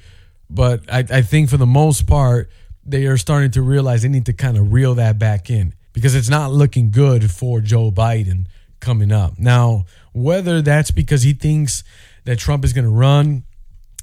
But 0.50 0.82
I, 0.92 1.00
I 1.10 1.22
think 1.22 1.50
for 1.50 1.58
the 1.58 1.66
most 1.66 2.06
part, 2.06 2.50
they 2.86 3.06
are 3.08 3.18
starting 3.18 3.52
to 3.52 3.62
realize 3.62 4.04
they 4.04 4.10
need 4.10 4.26
to 4.28 4.34
kind 4.34 4.58
of 4.58 4.72
reel 4.72 4.96
that 4.96 5.18
back 5.18 5.50
in 5.50 5.74
because 5.94 6.16
it's 6.16 6.30
not 6.30 6.52
looking 6.52 6.92
good 6.92 7.32
for 7.32 7.62
Joe 7.62 7.92
Biden 7.92 8.46
coming 8.80 9.12
up. 9.12 9.40
Now, 9.40 9.86
whether 10.12 10.62
that's 10.62 10.92
because 10.92 11.24
he 11.24 11.34
thinks 11.34 11.84
that 12.26 12.38
Trump 12.38 12.66
is 12.66 12.74
going 12.74 12.86
to 12.86 12.92
run 12.92 13.44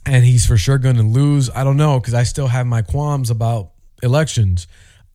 and 0.07 0.25
he's 0.25 0.47
for 0.47 0.57
sure 0.57 0.79
going 0.79 0.97
to 0.97 1.03
lose, 1.03 1.51
I 1.51 1.65
don't 1.65 1.77
know 1.77 2.01
because 2.01 2.15
I 2.15 2.23
still 2.23 2.49
have 2.49 2.67
my 2.67 2.83
qualms 2.83 3.31
about 3.31 3.71
elections. 4.03 4.67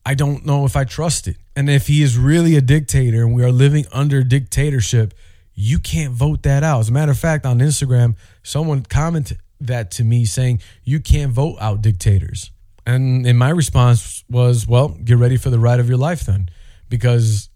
I 0.04 0.14
don't 0.14 0.46
know 0.46 0.64
if 0.64 0.76
I 0.76 0.84
trust 0.84 1.26
it. 1.26 1.36
And 1.56 1.68
if 1.68 1.86
he 1.86 2.02
is 2.02 2.16
really 2.16 2.56
a 2.56 2.60
dictator 2.60 3.22
and 3.24 3.34
we 3.34 3.42
are 3.42 3.50
living 3.50 3.86
under 3.92 4.22
dictatorship, 4.22 5.14
you 5.54 5.78
can't 5.78 6.12
vote 6.12 6.42
that 6.42 6.62
out. 6.62 6.80
As 6.80 6.90
a 6.90 6.92
matter 6.92 7.10
of 7.10 7.18
fact, 7.18 7.46
on 7.46 7.58
Instagram, 7.58 8.16
someone 8.42 8.82
commented 8.82 9.38
that 9.60 9.90
to 9.92 10.04
me 10.04 10.24
saying, 10.26 10.60
you 10.84 11.00
can't 11.00 11.32
vote 11.32 11.56
out 11.60 11.82
dictators. 11.82 12.50
And 12.86 13.26
in 13.26 13.36
my 13.36 13.48
response 13.48 14.22
was, 14.30 14.68
well, 14.68 14.88
get 14.88 15.16
ready 15.16 15.36
for 15.36 15.50
the 15.50 15.58
ride 15.58 15.80
of 15.80 15.88
your 15.88 15.98
life 15.98 16.20
then, 16.24 16.50
because 16.88 17.48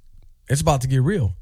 it's 0.48 0.60
about 0.60 0.80
to 0.80 0.88
get 0.88 1.02
real. 1.02 1.34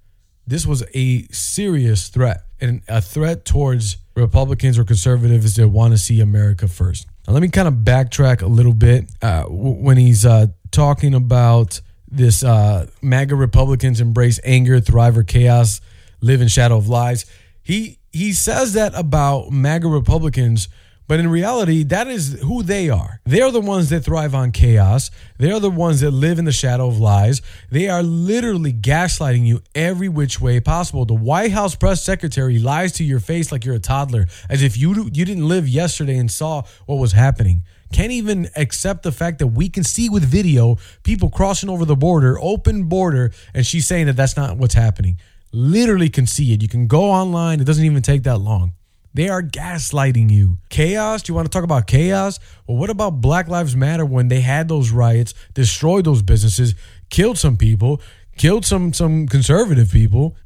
This 0.47 0.67
was 0.67 0.83
a 0.95 1.23
serious 1.29 2.09
threat 2.09 2.43
and 2.61 2.83
a 2.89 3.01
threat 3.01 3.45
towards 3.45 3.99
Republicans 4.15 4.79
or 4.79 4.85
conservatives 4.85 5.57
that 5.57 5.69
want 5.69 5.93
to 5.93 5.99
see 5.99 6.21
America 6.21 6.69
first. 6.69 7.07
Now, 7.27 7.35
let 7.35 7.43
me 7.43 7.49
kind 7.49 7.69
of 7.69 7.75
backtrack 7.75 8.43
a 8.43 8.47
little 8.47 8.75
bit 8.75 9.11
uh, 9.23 9.45
when 9.45 9.97
he's 9.97 10.27
uh, 10.27 10.47
talking 10.71 11.15
about 11.15 11.81
this 12.11 12.43
uh, 12.43 12.87
MAGA 13.03 13.35
Republicans 13.35 14.01
embrace 14.01 14.41
anger, 14.45 14.81
thrive 14.81 15.17
or 15.17 15.23
chaos, 15.23 15.81
live 16.21 16.41
in 16.41 16.49
shadow 16.49 16.77
of 16.77 16.89
lies. 16.89 17.27
He 17.63 17.99
he 18.13 18.33
says 18.33 18.73
that 18.73 18.95
about 18.95 19.51
MAGA 19.51 19.89
Republicans 19.89 20.69
but 21.09 21.19
in 21.19 21.29
reality, 21.29 21.83
that 21.85 22.07
is 22.07 22.39
who 22.43 22.63
they 22.63 22.91
are. 22.91 23.21
They 23.25 23.41
are 23.41 23.51
the 23.51 23.63
ones 23.63 23.89
that 23.89 24.05
thrive 24.05 24.35
on 24.35 24.53
chaos. 24.53 25.11
They 25.39 25.51
are 25.51 25.59
the 25.59 25.71
ones 25.71 26.01
that 26.01 26.11
live 26.11 26.39
in 26.39 26.45
the 26.45 26.53
shadow 26.53 26.87
of 26.87 27.01
lies. 27.01 27.41
They 27.71 27.89
are 27.89 28.03
literally 28.03 28.75
gaslighting 28.75 29.47
you 29.47 29.63
every 29.75 30.11
which 30.11 30.39
way 30.39 30.61
possible. 30.61 31.07
The 31.07 31.15
White 31.15 31.53
House 31.53 31.75
press 31.75 32.03
secretary 32.03 32.59
lies 32.59 32.93
to 32.93 33.05
your 33.05 33.21
face 33.21 33.51
like 33.51 33.65
you're 33.65 33.75
a 33.75 33.81
toddler, 33.81 34.27
as 34.51 34.63
if 34.63 34.77
you 34.77 35.05
you 35.15 35.25
didn't 35.25 35.49
live 35.49 35.67
yesterday 35.67 36.19
and 36.19 36.31
saw 36.31 36.63
what 36.85 36.97
was 36.97 37.13
happening. 37.13 37.63
Can't 37.91 38.13
even 38.13 38.51
accept 38.55 39.03
the 39.03 39.13
fact 39.13 39.39
that 39.39 39.47
we 39.47 39.71
can 39.71 39.85
see 39.85 40.11
with 40.11 40.23
video 40.23 40.77
people 41.05 41.31
crossing 41.31 41.71
over 41.71 41.87
the 41.87 41.97
border, 41.97 42.39
open 42.39 42.85
border, 42.85 43.33
and 43.55 43.65
she's 43.65 43.87
saying 43.87 44.07
that 44.07 44.17
that's 44.17 44.37
not 44.37 44.59
what's 44.59 44.75
happening. 44.75 45.19
Literally 45.53 46.11
can 46.11 46.27
see 46.27 46.53
it. 46.53 46.61
You 46.61 46.69
can 46.69 46.87
go 46.87 47.05
online. 47.05 47.61
It 47.61 47.65
doesn't 47.65 47.85
even 47.85 48.03
take 48.03 48.25
that 48.25 48.39
long. 48.39 48.75
They 49.15 49.29
are 49.29 49.43
gaslighting 49.43 50.31
you. 50.31 50.59
Chaos? 50.69 51.23
Do 51.23 51.31
you 51.31 51.35
want 51.35 51.47
to 51.47 51.51
talk 51.51 51.65
about 51.65 51.87
chaos? 51.87 52.39
Well, 52.67 52.77
what 52.77 52.91
about 52.91 53.21
Black 53.21 53.49
Lives 53.49 53.75
Matter 53.75 54.05
when 54.05 54.29
they 54.29 54.41
had 54.43 54.69
those 54.69 54.91
riots, 54.91 55.35
destroyed 55.55 56.05
those 56.05 56.23
businesses, 56.23 56.75
killed 57.11 57.39
some 57.39 57.57
people, 57.57 58.01
killed 58.37 58.65
some 58.65 58.93
some 58.93 59.27
conservative 59.27 59.91
people? 59.91 60.37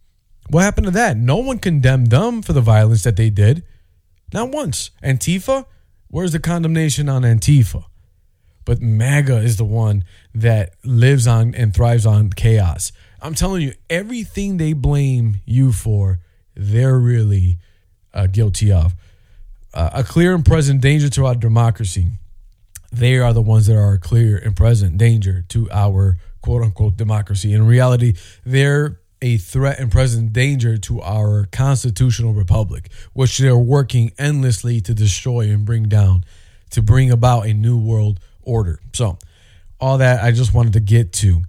What 0.49 0.63
happened 0.63 0.87
to 0.87 0.91
that? 0.93 1.17
No 1.17 1.37
one 1.37 1.59
condemned 1.59 2.11
them 2.11 2.43
for 2.43 2.53
the 2.53 2.61
violence 2.61 3.03
that 3.03 3.17
they 3.17 3.31
did. 3.31 3.65
Not 4.33 4.51
once. 4.51 4.91
Antifa? 5.03 5.67
Where's 6.09 6.33
the 6.33 6.41
condemnation 6.41 7.09
on 7.09 7.23
Antifa? 7.23 7.85
But 8.65 8.81
MAGA 8.81 9.39
is 9.39 9.57
the 9.57 9.65
one 9.65 10.05
that 10.35 10.75
lives 10.85 11.27
on 11.27 11.55
and 11.55 11.75
thrives 11.75 12.07
on 12.07 12.31
chaos. 12.31 12.93
I'm 13.21 13.35
telling 13.35 13.63
you, 13.63 13.73
everything 13.91 14.57
they 14.57 14.73
blame 14.73 15.41
you 15.45 15.73
for, 15.73 16.21
they're 16.55 16.99
really 16.99 17.59
uh, 18.15 18.27
guilty 18.27 18.73
of. 18.73 18.95
Uh, 19.75 19.91
a 19.95 20.05
clear 20.05 20.35
and 20.35 20.45
present 20.45 20.81
danger 20.81 21.09
to 21.09 21.27
our 21.27 21.35
democracy. 21.35 22.09
They 22.91 23.17
are 23.19 23.33
the 23.33 23.41
ones 23.41 23.67
that 23.67 23.77
are 23.77 23.95
a 23.95 23.99
clear 23.99 24.37
and 24.37 24.55
present 24.55 24.99
danger 24.99 25.45
to 25.49 25.71
our 25.71 26.19
quote 26.43 26.63
unquote 26.63 26.97
democracy. 26.97 27.55
In 27.55 27.67
reality, 27.67 28.15
they're 28.45 29.01
a 29.23 29.39
threat 29.39 29.79
and 29.79 29.91
present 29.91 30.33
danger 30.33 30.77
to 30.77 31.01
our 31.01 31.47
constitutional 31.53 32.35
republic, 32.35 32.91
which 33.13 33.39
they're 33.39 33.57
working 33.57 34.13
endlessly 34.19 34.81
to 34.83 34.93
destroy 34.93 35.49
and 35.49 35.65
bring 35.65 35.85
down, 35.85 36.25
to 36.71 36.83
bring 36.83 37.11
about 37.11 37.47
a 37.47 37.55
new 37.55 37.79
world 37.79 38.21
order. 38.43 38.81
So, 38.93 39.17
all 39.81 39.99
that 39.99 40.23
I 40.23 40.33
just 40.33 40.53
wanted 40.53 40.75
to 40.75 40.81
get 40.81 41.13
to 41.15 41.43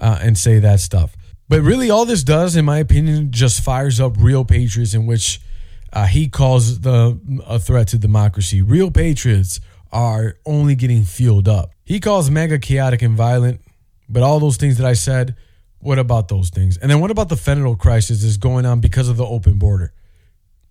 uh, 0.00 0.18
and 0.20 0.36
say 0.36 0.58
that 0.58 0.80
stuff. 0.80 1.14
But 1.48 1.62
really, 1.62 1.90
all 1.90 2.04
this 2.04 2.22
does, 2.22 2.56
in 2.56 2.64
my 2.64 2.78
opinion, 2.78 3.30
just 3.30 3.62
fires 3.62 4.00
up 4.00 4.16
real 4.18 4.44
patriots 4.44 4.94
in 4.94 5.06
which 5.06 5.40
uh, 5.92 6.06
he 6.06 6.28
calls 6.28 6.80
the 6.80 7.18
a 7.46 7.58
threat 7.58 7.88
to 7.88 7.98
democracy. 7.98 8.62
Real 8.62 8.90
patriots 8.90 9.60
are 9.92 10.36
only 10.44 10.74
getting 10.74 11.04
fueled 11.04 11.48
up. 11.48 11.70
He 11.84 12.00
calls 12.00 12.30
MAGA 12.30 12.58
chaotic 12.58 13.02
and 13.02 13.16
violent, 13.16 13.60
but 14.08 14.22
all 14.22 14.40
those 14.40 14.56
things 14.56 14.76
that 14.78 14.86
I 14.86 14.92
said, 14.92 15.36
what 15.80 15.98
about 15.98 16.28
those 16.28 16.50
things? 16.50 16.76
And 16.76 16.90
then 16.90 17.00
what 17.00 17.10
about 17.10 17.28
the 17.28 17.36
fentanyl 17.36 17.78
crisis 17.78 18.22
that's 18.22 18.36
going 18.36 18.66
on 18.66 18.80
because 18.80 19.08
of 19.08 19.16
the 19.16 19.24
open 19.24 19.58
border? 19.58 19.92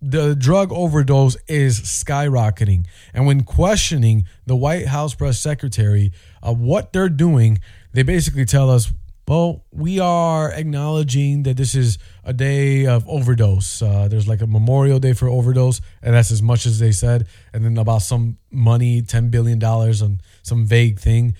The 0.00 0.36
drug 0.36 0.70
overdose 0.70 1.36
is 1.48 1.80
skyrocketing. 1.80 2.86
And 3.12 3.26
when 3.26 3.42
questioning 3.42 4.26
the 4.46 4.54
White 4.54 4.86
House 4.86 5.14
press 5.14 5.40
secretary 5.40 6.12
of 6.40 6.60
what 6.60 6.92
they're 6.92 7.08
doing, 7.08 7.58
they 7.92 8.04
basically 8.04 8.44
tell 8.44 8.70
us 8.70 8.92
well, 9.28 9.62
we 9.70 10.00
are 10.00 10.50
acknowledging 10.50 11.42
that 11.42 11.58
this 11.58 11.74
is 11.74 11.98
a 12.24 12.32
day 12.32 12.86
of 12.86 13.06
overdose. 13.06 13.82
Uh, 13.82 14.08
there's 14.08 14.26
like 14.26 14.40
a 14.40 14.46
Memorial 14.46 14.98
Day 14.98 15.12
for 15.12 15.28
overdose, 15.28 15.82
and 16.02 16.14
that's 16.14 16.30
as 16.30 16.40
much 16.40 16.64
as 16.64 16.78
they 16.78 16.92
said. 16.92 17.26
And 17.52 17.62
then 17.62 17.76
about 17.76 18.00
some 18.00 18.38
money, 18.50 19.02
$10 19.02 19.30
billion 19.30 19.62
on 19.62 20.20
some 20.42 20.64
vague 20.64 20.98
thing. 20.98 21.34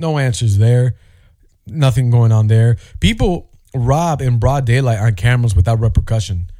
No 0.00 0.18
answers 0.18 0.58
there. 0.58 0.96
Nothing 1.64 2.10
going 2.10 2.32
on 2.32 2.48
there. 2.48 2.76
People 2.98 3.50
rob 3.72 4.20
in 4.20 4.40
broad 4.40 4.64
daylight 4.64 4.98
on 4.98 5.14
cameras 5.14 5.54
without 5.54 5.78
repercussion. 5.78 6.50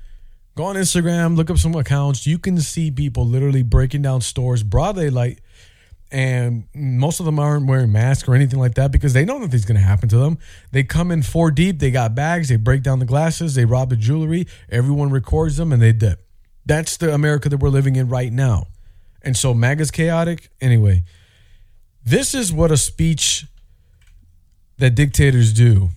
Go 0.54 0.64
on 0.64 0.76
Instagram, 0.76 1.36
look 1.36 1.50
up 1.50 1.58
some 1.58 1.74
accounts. 1.74 2.24
You 2.24 2.38
can 2.38 2.60
see 2.60 2.92
people 2.92 3.26
literally 3.26 3.62
breaking 3.64 4.02
down 4.02 4.20
stores, 4.20 4.62
broad 4.62 4.94
daylight 4.94 5.40
and 6.10 6.64
most 6.74 7.20
of 7.20 7.26
them 7.26 7.38
aren't 7.38 7.66
wearing 7.66 7.92
masks 7.92 8.28
or 8.28 8.34
anything 8.34 8.58
like 8.58 8.74
that 8.74 8.90
because 8.90 9.12
they 9.12 9.24
know 9.24 9.38
nothing's 9.38 9.64
going 9.64 9.78
to 9.78 9.84
happen 9.84 10.08
to 10.08 10.16
them. 10.18 10.38
They 10.72 10.82
come 10.82 11.10
in 11.10 11.22
four 11.22 11.50
deep, 11.50 11.78
they 11.78 11.90
got 11.90 12.14
bags, 12.14 12.48
they 12.48 12.56
break 12.56 12.82
down 12.82 12.98
the 12.98 13.04
glasses, 13.04 13.54
they 13.54 13.64
rob 13.64 13.90
the 13.90 13.96
jewelry, 13.96 14.46
everyone 14.70 15.10
records 15.10 15.56
them, 15.56 15.72
and 15.72 15.82
they 15.82 15.92
dip. 15.92 16.26
That's 16.64 16.96
the 16.96 17.12
America 17.12 17.48
that 17.48 17.58
we're 17.58 17.68
living 17.68 17.96
in 17.96 18.08
right 18.08 18.32
now. 18.32 18.66
And 19.22 19.36
so 19.36 19.52
MAGA's 19.52 19.90
chaotic. 19.90 20.50
Anyway, 20.60 21.04
this 22.04 22.34
is 22.34 22.52
what 22.52 22.70
a 22.70 22.76
speech 22.76 23.46
that 24.78 24.94
dictators 24.94 25.52
do 25.52 25.90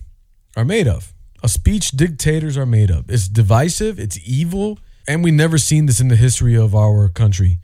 are 0.56 0.64
made 0.64 0.88
of. 0.88 1.12
A 1.42 1.48
speech 1.48 1.92
dictators 1.92 2.56
are 2.56 2.66
made 2.66 2.90
of. 2.90 3.10
It's 3.10 3.28
divisive, 3.28 3.98
it's 3.98 4.18
evil, 4.24 4.78
and 5.08 5.24
we've 5.24 5.34
never 5.34 5.58
seen 5.58 5.86
this 5.86 6.00
in 6.00 6.08
the 6.08 6.16
history 6.16 6.56
of 6.56 6.74
our 6.74 7.08
country. 7.08 7.58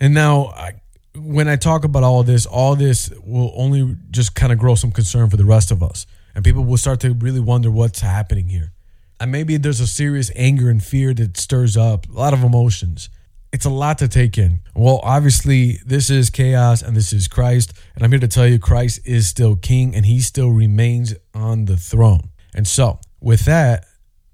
And 0.00 0.12
now 0.14 0.46
I, 0.46 0.81
when 1.14 1.48
I 1.48 1.56
talk 1.56 1.84
about 1.84 2.02
all 2.02 2.22
this, 2.22 2.46
all 2.46 2.74
this 2.74 3.10
will 3.24 3.52
only 3.54 3.96
just 4.10 4.34
kind 4.34 4.52
of 4.52 4.58
grow 4.58 4.74
some 4.74 4.90
concern 4.90 5.28
for 5.28 5.36
the 5.36 5.44
rest 5.44 5.70
of 5.70 5.82
us. 5.82 6.06
And 6.34 6.44
people 6.44 6.64
will 6.64 6.78
start 6.78 7.00
to 7.00 7.12
really 7.12 7.40
wonder 7.40 7.70
what's 7.70 8.00
happening 8.00 8.48
here. 8.48 8.72
And 9.20 9.30
maybe 9.30 9.56
there's 9.56 9.80
a 9.80 9.86
serious 9.86 10.30
anger 10.34 10.70
and 10.70 10.82
fear 10.82 11.14
that 11.14 11.36
stirs 11.36 11.76
up 11.76 12.08
a 12.08 12.12
lot 12.12 12.32
of 12.32 12.42
emotions. 12.42 13.10
It's 13.52 13.66
a 13.66 13.70
lot 13.70 13.98
to 13.98 14.08
take 14.08 14.38
in. 14.38 14.60
Well, 14.74 15.00
obviously, 15.04 15.78
this 15.84 16.08
is 16.08 16.30
chaos 16.30 16.80
and 16.80 16.96
this 16.96 17.12
is 17.12 17.28
Christ. 17.28 17.74
And 17.94 18.02
I'm 18.02 18.10
here 18.10 18.20
to 18.20 18.28
tell 18.28 18.46
you 18.46 18.58
Christ 18.58 19.00
is 19.04 19.28
still 19.28 19.56
king 19.56 19.94
and 19.94 20.06
he 20.06 20.20
still 20.20 20.50
remains 20.50 21.14
on 21.34 21.66
the 21.66 21.76
throne. 21.76 22.30
And 22.54 22.66
so, 22.66 22.98
with 23.20 23.44
that, 23.44 23.84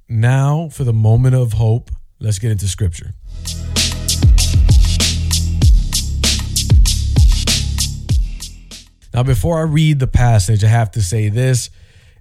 now 0.09 0.69
for 0.69 0.85
the 0.85 0.93
moment 0.93 1.35
of 1.35 1.55
hope, 1.55 1.91
let's 2.21 2.39
get 2.39 2.53
into 2.53 2.69
scripture. 2.69 3.13
Now, 9.19 9.25
before 9.25 9.59
I 9.59 9.63
read 9.63 9.99
the 9.99 10.07
passage, 10.07 10.63
I 10.63 10.69
have 10.69 10.93
to 10.93 11.03
say 11.03 11.29
this. 11.29 11.71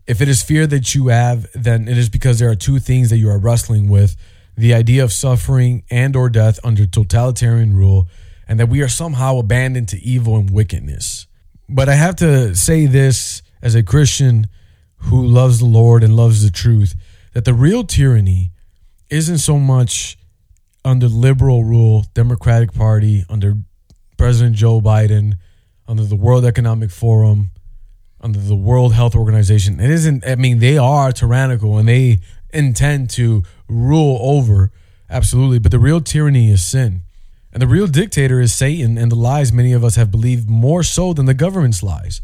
If 0.08 0.20
it 0.20 0.28
is 0.28 0.42
fear 0.42 0.66
that 0.66 0.96
you 0.96 1.10
have, 1.10 1.46
then 1.54 1.88
it 1.88 1.96
is 1.96 2.10
because 2.10 2.40
there 2.40 2.50
are 2.50 2.56
two 2.56 2.80
things 2.80 3.12
that 3.12 3.18
you 3.18 3.30
are 3.30 3.38
wrestling 3.38 3.88
with 3.88 4.16
the 4.56 4.74
idea 4.74 5.04
of 5.04 5.14
suffering 5.14 5.84
and 5.92 6.16
or 6.16 6.28
death 6.28 6.60
under 6.64 6.88
totalitarian 6.88 7.78
rule 7.78 8.08
and 8.48 8.60
that 8.60 8.70
we 8.70 8.82
are 8.82 8.88
somehow 8.88 9.38
abandoned 9.38 9.90
to 9.90 10.00
evil 10.02 10.38
and 10.38 10.50
wickedness. 10.50 11.28
But 11.70 11.88
I 11.88 11.94
have 11.94 12.16
to 12.16 12.56
say 12.56 12.88
this 12.88 13.44
as 13.62 13.76
a 13.76 13.84
Christian 13.84 14.48
who 14.96 15.24
loves 15.24 15.60
the 15.60 15.66
Lord 15.66 16.04
and 16.04 16.16
loves 16.16 16.44
the 16.44 16.50
truth 16.50 16.96
that 17.34 17.46
the 17.46 17.54
real 17.54 17.84
tyranny 17.84 18.54
isn't 19.12 19.38
so 19.38 19.60
much 19.60 20.18
under 20.84 21.08
liberal 21.08 21.64
rule, 21.64 22.08
Democratic 22.16 22.74
Party, 22.74 23.24
under 23.30 23.58
President 24.18 24.56
Joe 24.56 24.82
Biden, 24.82 25.36
under 25.88 26.04
the 26.04 26.16
World 26.16 26.46
Economic 26.46 26.92
Forum, 26.92 27.52
under 28.20 28.40
the 28.40 28.56
World 28.56 28.94
Health 28.94 29.16
Organization. 29.16 29.80
It 29.80 29.90
isn't, 29.90 30.26
I 30.26 30.36
mean, 30.36 30.60
they 30.60 30.78
are 30.78 31.12
tyrannical 31.12 31.78
and 31.78 31.88
they 31.88 32.20
intend 32.52 33.10
to 33.12 33.44
rule 33.68 34.18
over, 34.22 34.72
absolutely. 35.10 35.60
But 35.60 35.72
the 35.72 35.80
real 35.80 36.02
tyranny 36.02 36.52
is 36.52 36.66
sin. 36.66 37.04
And 37.54 37.62
the 37.62 37.68
real 37.68 37.88
dictator 37.88 38.40
is 38.40 38.54
Satan 38.54 38.98
and 38.98 39.12
the 39.12 39.16
lies 39.16 39.52
many 39.52 39.74
of 39.74 39.84
us 39.84 39.96
have 39.96 40.12
believed 40.12 40.50
more 40.50 40.84
so 40.84 41.14
than 41.14 41.26
the 41.26 41.34
government's 41.34 41.82
lies. 41.82 42.22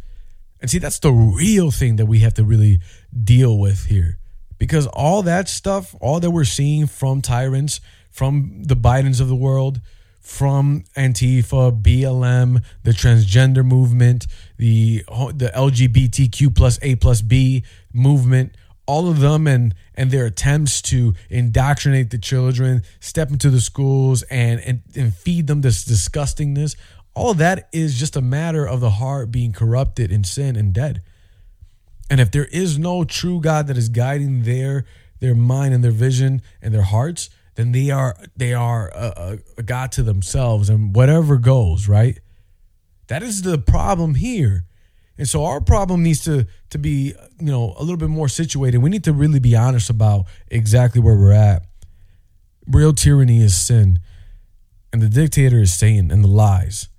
And 0.59 0.69
see, 0.69 0.77
that's 0.77 0.99
the 0.99 1.11
real 1.11 1.71
thing 1.71 1.95
that 1.97 2.05
we 2.05 2.19
have 2.19 2.33
to 2.35 2.43
really 2.43 2.79
deal 3.23 3.57
with 3.57 3.85
here. 3.85 4.17
Because 4.57 4.87
all 4.87 5.21
that 5.23 5.49
stuff, 5.49 5.95
all 5.99 6.19
that 6.19 6.31
we're 6.31 6.45
seeing 6.45 6.87
from 6.87 7.21
tyrants, 7.21 7.81
from 8.11 8.63
the 8.63 8.75
Bidens 8.75 9.19
of 9.19 9.27
the 9.27 9.35
world, 9.35 9.81
from 10.23 10.85
Antifa, 10.95 11.79
BLM, 11.81 12.63
the 12.83 12.91
transgender 12.91 13.63
movement, 13.63 14.25
the 14.57 15.03
the 15.35 15.51
LGBTQ 15.53 16.55
plus 16.55 16.79
A 16.81 16.95
plus 16.95 17.21
B 17.21 17.63
movement, 17.93 18.55
all 18.87 19.09
of 19.09 19.19
them 19.19 19.45
and 19.47 19.75
and 19.95 20.09
their 20.11 20.25
attempts 20.25 20.81
to 20.83 21.13
indoctrinate 21.29 22.09
the 22.09 22.17
children, 22.17 22.83
step 23.01 23.31
into 23.31 23.49
the 23.49 23.61
schools 23.61 24.23
and 24.23 24.61
and, 24.61 24.81
and 24.95 25.13
feed 25.13 25.47
them 25.47 25.61
this 25.61 25.83
disgustingness. 25.83 26.77
All 27.13 27.31
of 27.31 27.37
that 27.37 27.67
is 27.73 27.99
just 27.99 28.15
a 28.15 28.21
matter 28.21 28.65
of 28.65 28.79
the 28.79 28.91
heart 28.91 29.29
being 29.29 29.51
corrupted 29.51 30.09
in 30.09 30.23
sin 30.23 30.55
and 30.55 30.73
dead. 30.73 31.03
And 32.09 32.21
if 32.21 32.31
there 32.31 32.45
is 32.45 32.79
no 32.79 33.03
true 33.03 33.41
God 33.41 33.67
that 33.67 33.77
is 33.77 33.89
guiding 33.89 34.43
their 34.43 34.85
their 35.19 35.35
mind 35.35 35.73
and 35.73 35.83
their 35.83 35.91
vision 35.91 36.41
and 36.61 36.73
their 36.73 36.81
hearts, 36.83 37.29
then 37.55 37.71
they 37.71 37.91
are 37.91 38.15
they 38.35 38.53
are 38.53 38.89
a, 38.89 39.39
a, 39.57 39.63
God 39.63 39.91
to 39.93 40.03
themselves 40.03 40.69
and 40.69 40.95
whatever 40.95 41.37
goes, 41.37 41.87
right? 41.87 42.19
That 43.07 43.23
is 43.23 43.41
the 43.41 43.57
problem 43.57 44.15
here. 44.15 44.65
And 45.17 45.27
so 45.27 45.45
our 45.45 45.61
problem 45.61 46.03
needs 46.03 46.23
to 46.25 46.47
to 46.71 46.77
be, 46.77 47.13
you 47.39 47.51
know, 47.51 47.75
a 47.77 47.81
little 47.81 47.97
bit 47.97 48.09
more 48.09 48.27
situated. 48.27 48.79
We 48.79 48.89
need 48.89 49.03
to 49.03 49.13
really 49.13 49.39
be 49.39 49.55
honest 49.55 49.89
about 49.89 50.25
exactly 50.47 51.01
where 51.01 51.15
we're 51.15 51.31
at. 51.31 51.65
Real 52.67 52.93
tyranny 52.93 53.43
is 53.43 53.55
sin, 53.55 53.99
and 54.91 55.01
the 55.01 55.09
dictator 55.09 55.59
is 55.59 55.73
Satan 55.73 56.09
and 56.11 56.23
the 56.23 56.29
lies. 56.29 56.89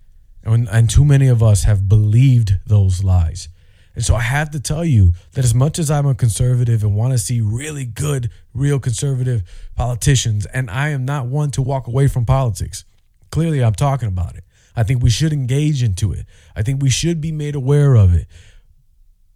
And, 0.44 0.68
and 0.68 0.90
too 0.90 1.04
many 1.04 1.26
of 1.26 1.42
us 1.42 1.64
have 1.64 1.88
believed 1.88 2.58
those 2.66 3.02
lies. 3.02 3.48
And 3.94 4.04
so 4.04 4.16
I 4.16 4.22
have 4.22 4.50
to 4.50 4.60
tell 4.60 4.84
you 4.84 5.12
that 5.32 5.44
as 5.44 5.54
much 5.54 5.78
as 5.78 5.90
I'm 5.90 6.06
a 6.06 6.14
conservative 6.14 6.82
and 6.82 6.96
want 6.96 7.12
to 7.12 7.18
see 7.18 7.40
really 7.40 7.84
good, 7.84 8.30
real 8.52 8.80
conservative 8.80 9.42
politicians, 9.76 10.46
and 10.46 10.68
I 10.68 10.88
am 10.88 11.04
not 11.04 11.26
one 11.26 11.50
to 11.52 11.62
walk 11.62 11.86
away 11.86 12.08
from 12.08 12.26
politics, 12.26 12.84
clearly 13.30 13.62
I'm 13.62 13.74
talking 13.74 14.08
about 14.08 14.34
it. 14.34 14.44
I 14.76 14.82
think 14.82 15.02
we 15.02 15.10
should 15.10 15.32
engage 15.32 15.82
into 15.82 16.12
it. 16.12 16.26
I 16.56 16.62
think 16.62 16.82
we 16.82 16.90
should 16.90 17.20
be 17.20 17.30
made 17.30 17.54
aware 17.54 17.94
of 17.94 18.12
it. 18.14 18.26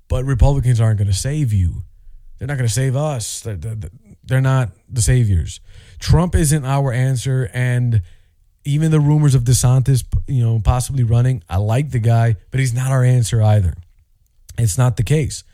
But 0.08 0.24
Republicans 0.24 0.80
aren't 0.80 0.98
going 0.98 1.08
to 1.08 1.16
save 1.16 1.52
you. 1.52 1.84
They're 2.38 2.48
not 2.48 2.56
going 2.56 2.68
to 2.68 2.72
save 2.72 2.96
us. 2.96 3.46
They're 4.24 4.40
not 4.40 4.70
the 4.88 5.02
saviors. 5.02 5.60
Trump 5.98 6.34
isn't 6.34 6.64
our 6.64 6.92
answer. 6.92 7.50
And 7.52 8.02
even 8.64 8.90
the 8.90 9.00
rumors 9.00 9.34
of 9.34 9.44
DeSantis, 9.44 10.04
you 10.26 10.44
know, 10.44 10.60
possibly 10.62 11.04
running, 11.04 11.42
I 11.48 11.58
like 11.58 11.90
the 11.90 11.98
guy, 11.98 12.36
but 12.50 12.58
he's 12.58 12.74
not 12.74 12.90
our 12.90 13.04
answer 13.04 13.42
either. 13.42 13.74
It's 14.58 14.78
not 14.78 14.96
the 14.96 15.02
case. 15.02 15.44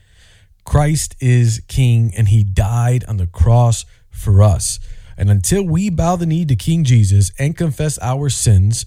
Christ 0.64 1.14
is 1.20 1.62
king 1.68 2.12
and 2.16 2.28
he 2.28 2.42
died 2.42 3.04
on 3.06 3.18
the 3.18 3.26
cross 3.26 3.84
for 4.10 4.42
us. 4.42 4.78
And 5.16 5.30
until 5.30 5.62
we 5.62 5.90
bow 5.90 6.16
the 6.16 6.26
knee 6.26 6.44
to 6.46 6.56
King 6.56 6.84
Jesus 6.84 7.30
and 7.38 7.56
confess 7.56 7.98
our 8.00 8.28
sins, 8.28 8.86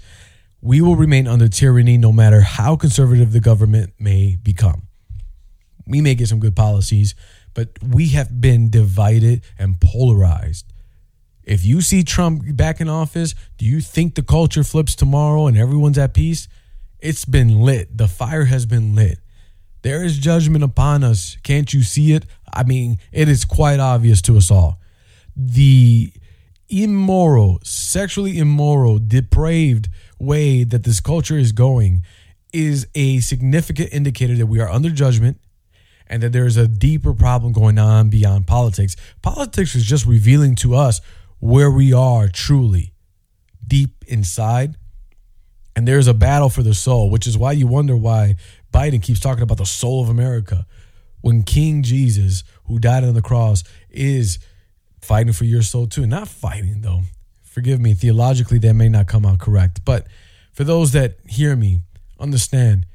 we 0.62 0.82
will 0.82 0.96
remain 0.96 1.28
under 1.28 1.48
tyranny 1.48 1.98
no 1.98 2.12
matter 2.12 2.42
how 2.42 2.76
conservative 2.76 3.32
the 3.32 3.40
government 3.40 3.94
may 4.00 4.36
become. 4.42 4.88
We 5.86 6.02
may 6.02 6.16
get 6.16 6.28
some 6.28 6.40
good 6.40 6.56
policies, 6.56 7.16
but 7.54 7.70
we 7.82 8.10
have 8.10 8.42
been 8.42 8.70
divided 8.70 9.44
and 9.58 9.80
polarized. 9.80 10.66
If 11.44 11.64
you 11.64 11.80
see 11.80 12.04
Trump 12.04 12.44
back 12.58 12.82
in 12.82 12.90
office, 12.90 13.34
do 13.58 13.66
you 13.66 13.80
think 13.80 14.16
the 14.16 14.24
culture 14.24 14.66
flips 14.66 14.96
tomorrow 14.96 15.48
and 15.48 15.58
everyone's 15.58 15.98
at 15.98 16.14
peace? 16.14 16.50
It's 17.00 17.24
been 17.24 17.62
lit. 17.62 17.98
The 17.98 18.10
fire 18.10 18.46
has 18.46 18.66
been 18.66 18.96
lit. 18.96 19.20
There 19.82 20.04
is 20.04 20.18
judgment 20.18 20.63
upon 20.63 21.04
us. 21.04 21.38
Can't 21.44 21.74
you 21.74 21.84
see 21.84 22.13
it? 22.13 22.26
I 22.52 22.63
mean, 22.63 23.00
it 23.12 23.30
is 23.30 23.46
quite 23.46 23.80
obvious 23.80 24.22
to 24.24 24.38
us 24.38 24.52
all. 24.52 24.80
The 25.36 26.12
immoral, 26.70 27.60
sexually 27.63 28.38
immoral, 28.38 29.00
depraved 29.00 29.90
way 30.20 30.63
that 30.63 30.84
this 30.84 31.00
culture 31.00 31.38
is 31.38 31.52
going 31.52 32.04
is 32.52 32.88
a 32.96 33.20
significant 33.20 33.94
indicator 33.94 34.36
that 34.36 34.48
we 34.48 34.60
are 34.60 34.70
under 34.70 34.90
judgment 34.90 35.40
and 36.08 36.24
that 36.24 36.32
there 36.32 36.46
is 36.46 36.58
a 36.58 36.68
deeper 36.68 37.13
problem 37.13 37.52
going 37.52 37.78
on 37.78 38.10
beyond 38.10 38.48
politics. 38.48 38.96
Politics 39.22 39.76
is 39.76 39.86
just 39.86 40.06
revealing 40.06 40.56
to 40.56 40.76
us 40.76 41.02
where 41.40 41.70
we 41.70 41.94
are 41.94 42.28
truly 42.28 42.94
deep 43.66 44.04
inside. 44.08 44.76
And 45.76 45.88
there's 45.88 46.08
a 46.08 46.13
battle 46.13 46.50
for 46.50 46.63
the 46.63 46.74
soul, 46.74 47.10
which 47.12 47.28
is 47.28 47.38
why 47.38 47.52
you 47.52 47.68
wonder 47.68 47.96
why 47.96 48.36
Biden 48.74 49.02
keeps 49.02 49.20
talking 49.20 49.44
about 49.44 49.58
the 49.58 49.66
soul 49.66 50.02
of 50.02 50.10
America 50.10 50.66
when 51.22 51.44
King 51.44 51.84
Jesus, 51.84 52.44
who 52.66 52.80
died 52.80 53.04
on 53.04 53.14
the 53.14 53.22
cross, 53.22 53.64
is 53.90 54.40
fighting 55.02 55.34
for 55.34 55.46
your 55.46 55.62
soul 55.62 55.88
too. 55.88 56.06
Not 56.06 56.28
fighting, 56.28 56.82
though. 56.82 57.02
Forgive 57.44 57.80
me, 57.80 57.94
theologically, 57.94 58.60
that 58.60 58.74
may 58.74 58.90
not 58.90 59.08
come 59.08 59.26
out 59.26 59.40
correct. 59.40 59.84
But 59.84 60.08
for 60.54 60.64
those 60.64 60.92
that 60.92 61.18
hear 61.26 61.56
me, 61.56 61.82
understand 62.20 62.86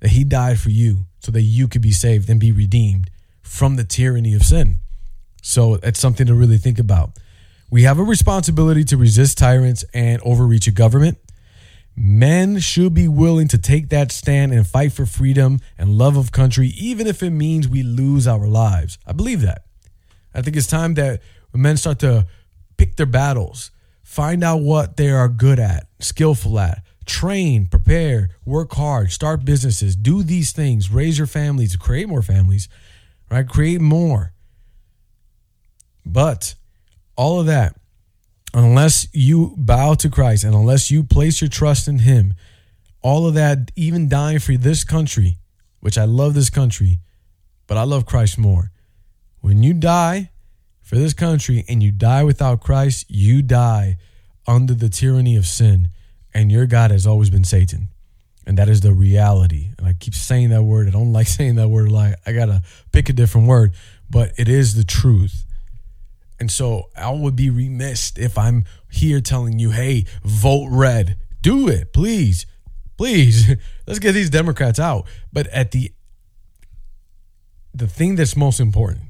that 0.00 0.10
he 0.10 0.24
died 0.24 0.60
for 0.60 0.70
you 0.70 1.06
so 1.20 1.32
that 1.32 1.42
you 1.42 1.68
could 1.68 1.82
be 1.82 1.92
saved 1.92 2.28
and 2.28 2.38
be 2.38 2.52
redeemed 2.52 3.10
from 3.42 3.76
the 3.76 3.84
tyranny 3.84 4.34
of 4.34 4.42
sin. 4.42 4.76
So 5.42 5.76
that's 5.76 5.98
something 5.98 6.26
to 6.26 6.34
really 6.34 6.58
think 6.58 6.78
about. 6.78 7.18
We 7.70 7.82
have 7.84 7.98
a 7.98 8.02
responsibility 8.02 8.84
to 8.84 8.96
resist 8.96 9.38
tyrants 9.38 9.84
and 9.94 10.20
overreach 10.22 10.68
of 10.68 10.74
government. 10.74 11.18
Men 11.96 12.58
should 12.58 12.92
be 12.92 13.06
willing 13.06 13.48
to 13.48 13.58
take 13.58 13.88
that 13.90 14.10
stand 14.10 14.52
and 14.52 14.66
fight 14.66 14.92
for 14.92 15.06
freedom 15.06 15.60
and 15.78 15.96
love 15.96 16.16
of 16.16 16.32
country, 16.32 16.68
even 16.76 17.06
if 17.06 17.22
it 17.22 17.30
means 17.30 17.68
we 17.68 17.82
lose 17.82 18.26
our 18.26 18.46
lives. 18.46 18.98
I 19.06 19.12
believe 19.12 19.42
that. 19.42 19.64
I 20.34 20.42
think 20.42 20.56
it's 20.56 20.66
time 20.66 20.94
that 20.94 21.22
men 21.52 21.76
start 21.76 22.00
to 22.00 22.26
pick 22.76 22.96
their 22.96 23.06
battles, 23.06 23.70
find 24.02 24.42
out 24.42 24.60
what 24.60 24.96
they 24.96 25.10
are 25.10 25.28
good 25.28 25.60
at, 25.60 25.86
skillful 26.00 26.58
at, 26.58 26.82
train, 27.06 27.66
prepare, 27.66 28.30
work 28.44 28.72
hard, 28.72 29.12
start 29.12 29.44
businesses, 29.44 29.94
do 29.94 30.24
these 30.24 30.52
things, 30.52 30.90
raise 30.90 31.16
your 31.18 31.28
families, 31.28 31.76
create 31.76 32.08
more 32.08 32.22
families, 32.22 32.68
right? 33.30 33.48
Create 33.48 33.80
more. 33.80 34.32
But 36.04 36.56
all 37.16 37.38
of 37.38 37.46
that 37.46 37.76
unless 38.54 39.08
you 39.12 39.54
bow 39.56 39.94
to 39.94 40.08
Christ 40.08 40.44
and 40.44 40.54
unless 40.54 40.90
you 40.90 41.02
place 41.02 41.40
your 41.40 41.50
trust 41.50 41.88
in 41.88 42.00
Him, 42.00 42.34
all 43.02 43.26
of 43.26 43.34
that, 43.34 43.70
even 43.76 44.08
dying 44.08 44.38
for 44.38 44.56
this 44.56 44.84
country, 44.84 45.38
which 45.80 45.98
I 45.98 46.04
love 46.04 46.34
this 46.34 46.50
country, 46.50 47.00
but 47.66 47.76
I 47.76 47.82
love 47.82 48.06
Christ 48.06 48.38
more. 48.38 48.70
When 49.40 49.62
you 49.62 49.74
die 49.74 50.30
for 50.80 50.96
this 50.96 51.12
country 51.12 51.64
and 51.68 51.82
you 51.82 51.90
die 51.90 52.22
without 52.22 52.60
Christ, 52.60 53.06
you 53.08 53.42
die 53.42 53.98
under 54.46 54.74
the 54.74 54.88
tyranny 54.88 55.36
of 55.36 55.46
sin, 55.46 55.88
and 56.32 56.50
your 56.50 56.66
God 56.66 56.90
has 56.90 57.06
always 57.06 57.30
been 57.30 57.44
Satan. 57.44 57.88
And 58.46 58.58
that 58.58 58.68
is 58.68 58.82
the 58.82 58.92
reality. 58.92 59.70
And 59.78 59.86
I 59.86 59.94
keep 59.94 60.14
saying 60.14 60.50
that 60.50 60.62
word. 60.62 60.86
I 60.86 60.90
don't 60.90 61.12
like 61.18 61.26
saying 61.26 61.56
that 61.56 61.68
word. 61.68 61.90
Like 61.90 62.16
I 62.26 62.32
gotta 62.32 62.62
pick 62.92 63.08
a 63.08 63.12
different 63.12 63.48
word, 63.48 63.74
but 64.08 64.32
it 64.38 64.48
is 64.48 64.74
the 64.74 64.84
truth. 64.84 65.43
And 66.44 66.50
so 66.50 66.90
I 66.94 67.10
would 67.10 67.36
be 67.36 67.48
remiss 67.48 68.12
if 68.18 68.36
I'm 68.36 68.66
here 68.90 69.22
telling 69.22 69.58
you, 69.58 69.70
hey, 69.70 70.04
vote 70.22 70.68
red. 70.70 71.16
Do 71.40 71.68
it, 71.68 71.94
please. 71.94 72.44
Please. 72.98 73.56
Let's 73.86 73.98
get 73.98 74.12
these 74.12 74.28
Democrats 74.28 74.78
out. 74.78 75.06
But 75.32 75.46
at 75.46 75.70
the 75.70 75.90
the 77.72 77.86
thing 77.86 78.16
that's 78.16 78.36
most 78.36 78.60
important 78.60 79.06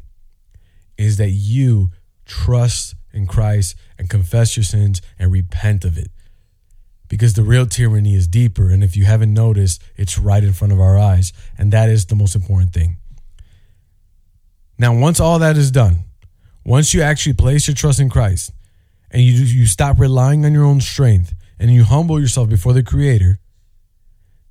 is 0.96 1.16
that 1.16 1.30
you 1.30 1.90
trust 2.24 2.94
in 3.12 3.26
Christ 3.26 3.74
and 3.98 4.08
confess 4.08 4.56
your 4.56 4.62
sins 4.62 5.02
and 5.18 5.32
repent 5.32 5.84
of 5.84 5.98
it. 5.98 6.12
Because 7.08 7.32
the 7.32 7.42
real 7.42 7.66
tyranny 7.66 8.14
is 8.14 8.28
deeper. 8.28 8.70
And 8.70 8.84
if 8.84 8.96
you 8.96 9.06
haven't 9.06 9.34
noticed, 9.34 9.82
it's 9.96 10.20
right 10.20 10.44
in 10.44 10.52
front 10.52 10.72
of 10.72 10.78
our 10.78 10.96
eyes. 10.96 11.32
And 11.58 11.72
that 11.72 11.88
is 11.88 12.06
the 12.06 12.14
most 12.14 12.36
important 12.36 12.72
thing. 12.72 12.98
Now, 14.78 14.96
once 14.96 15.18
all 15.18 15.40
that 15.40 15.56
is 15.56 15.72
done, 15.72 16.04
once 16.64 16.94
you 16.94 17.02
actually 17.02 17.34
place 17.34 17.66
your 17.66 17.74
trust 17.74 18.00
in 18.00 18.08
Christ 18.08 18.52
and 19.10 19.22
you 19.22 19.32
you 19.32 19.66
stop 19.66 19.98
relying 19.98 20.44
on 20.44 20.52
your 20.52 20.64
own 20.64 20.80
strength 20.80 21.34
and 21.58 21.70
you 21.70 21.84
humble 21.84 22.20
yourself 22.20 22.48
before 22.48 22.72
the 22.72 22.82
creator, 22.82 23.38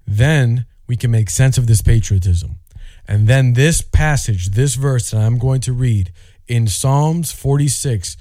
then 0.06 0.66
we 0.88 0.96
can 0.96 1.12
make 1.12 1.30
sense 1.30 1.58
of 1.58 1.68
this 1.68 1.82
patriotism. 1.82 2.60
And 3.08 3.28
then 3.28 3.54
this 3.54 3.82
passage, 3.82 4.52
this 4.52 4.76
verse 4.76 5.12
that 5.12 5.22
I'm 5.22 5.38
going 5.38 5.62
to 5.62 5.74
read 5.74 6.12
in 6.48 6.68
Psalms 6.68 7.32
46 7.32 8.16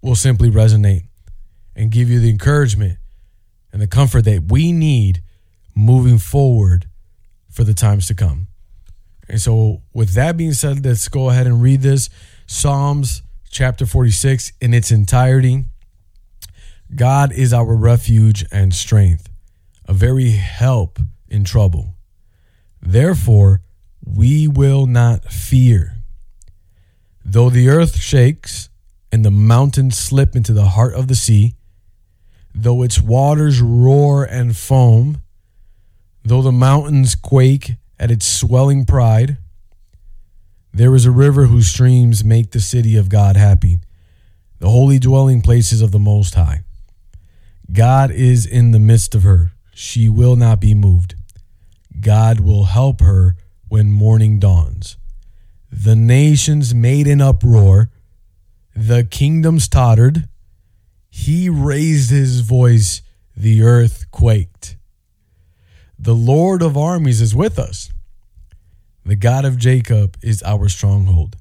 will 0.00 0.14
simply 0.14 0.50
resonate 0.50 1.08
and 1.74 1.90
give 1.90 2.08
you 2.08 2.20
the 2.20 2.30
encouragement 2.30 2.98
and 3.72 3.82
the 3.82 3.86
comfort 3.86 4.24
that 4.24 4.50
we 4.50 4.72
need 4.72 5.22
moving 5.74 6.18
forward 6.18 6.86
for 7.50 7.64
the 7.64 7.74
times 7.74 8.06
to 8.06 8.14
come. 8.14 8.46
And 9.28 9.40
so, 9.40 9.82
with 9.92 10.14
that 10.14 10.36
being 10.36 10.52
said, 10.52 10.84
let's 10.84 11.08
go 11.08 11.30
ahead 11.30 11.46
and 11.46 11.60
read 11.60 11.82
this. 11.82 12.08
Psalms 12.48 13.22
chapter 13.50 13.84
46 13.84 14.52
in 14.60 14.72
its 14.72 14.92
entirety. 14.92 15.64
God 16.94 17.32
is 17.32 17.52
our 17.52 17.74
refuge 17.74 18.44
and 18.52 18.72
strength, 18.72 19.28
a 19.86 19.92
very 19.92 20.30
help 20.30 21.00
in 21.28 21.42
trouble. 21.42 21.96
Therefore, 22.80 23.62
we 24.04 24.46
will 24.46 24.86
not 24.86 25.24
fear. 25.24 25.96
Though 27.24 27.50
the 27.50 27.68
earth 27.68 28.00
shakes 28.00 28.68
and 29.10 29.24
the 29.24 29.32
mountains 29.32 29.98
slip 29.98 30.36
into 30.36 30.52
the 30.52 30.66
heart 30.66 30.94
of 30.94 31.08
the 31.08 31.16
sea, 31.16 31.56
though 32.54 32.82
its 32.82 33.00
waters 33.00 33.60
roar 33.60 34.22
and 34.22 34.56
foam, 34.56 35.20
though 36.24 36.42
the 36.42 36.52
mountains 36.52 37.16
quake 37.16 37.72
at 37.98 38.12
its 38.12 38.24
swelling 38.24 38.84
pride, 38.84 39.38
there 40.76 40.94
is 40.94 41.06
a 41.06 41.10
river 41.10 41.46
whose 41.46 41.68
streams 41.68 42.22
make 42.22 42.50
the 42.50 42.60
city 42.60 42.96
of 42.96 43.08
God 43.08 43.34
happy, 43.34 43.80
the 44.58 44.68
holy 44.68 44.98
dwelling 44.98 45.40
places 45.40 45.80
of 45.80 45.90
the 45.90 45.98
Most 45.98 46.34
High. 46.34 46.64
God 47.72 48.10
is 48.10 48.44
in 48.44 48.72
the 48.72 48.78
midst 48.78 49.14
of 49.14 49.22
her. 49.22 49.52
She 49.72 50.10
will 50.10 50.36
not 50.36 50.60
be 50.60 50.74
moved. 50.74 51.14
God 51.98 52.40
will 52.40 52.64
help 52.64 53.00
her 53.00 53.36
when 53.68 53.90
morning 53.90 54.38
dawns. 54.38 54.98
The 55.72 55.96
nations 55.96 56.74
made 56.74 57.06
an 57.06 57.22
uproar, 57.22 57.88
the 58.74 59.02
kingdoms 59.04 59.68
tottered. 59.68 60.28
He 61.08 61.48
raised 61.48 62.10
his 62.10 62.40
voice, 62.40 63.00
the 63.34 63.62
earth 63.62 64.10
quaked. 64.10 64.76
The 65.98 66.14
Lord 66.14 66.60
of 66.60 66.76
armies 66.76 67.22
is 67.22 67.34
with 67.34 67.58
us. 67.58 67.90
The 69.06 69.14
God 69.14 69.44
of 69.44 69.56
Jacob 69.56 70.16
is 70.20 70.42
our 70.42 70.68
stronghold. 70.68 71.36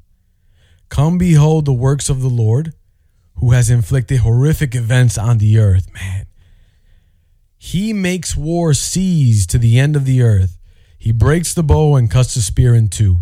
Come 0.90 1.18
behold 1.18 1.66
the 1.66 1.74
works 1.74 2.10
of 2.10 2.22
the 2.22 2.30
Lord, 2.30 2.74
who 3.38 3.54
has 3.54 3.72
inflicted 3.72 4.20
horrific 4.20 4.76
events 4.76 5.18
on 5.18 5.40
the 5.40 5.58
earth. 5.58 5.92
Man, 5.92 6.28
he 7.58 7.92
makes 7.92 8.38
war 8.38 8.76
cease 8.76 9.48
to 9.48 9.58
the 9.58 9.80
end 9.80 9.96
of 9.96 10.06
the 10.06 10.22
earth. 10.22 10.60
He 11.00 11.12
breaks 11.12 11.56
the 11.56 11.64
bow 11.64 11.96
and 11.96 12.10
cuts 12.10 12.36
the 12.36 12.42
spear 12.42 12.76
in 12.76 12.88
two. 12.88 13.22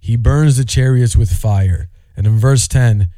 He 0.00 0.16
burns 0.16 0.56
the 0.56 0.64
chariots 0.64 1.14
with 1.14 1.30
fire. 1.30 1.88
And 2.16 2.26
in 2.26 2.40
verse 2.40 2.66
10, 2.66 3.08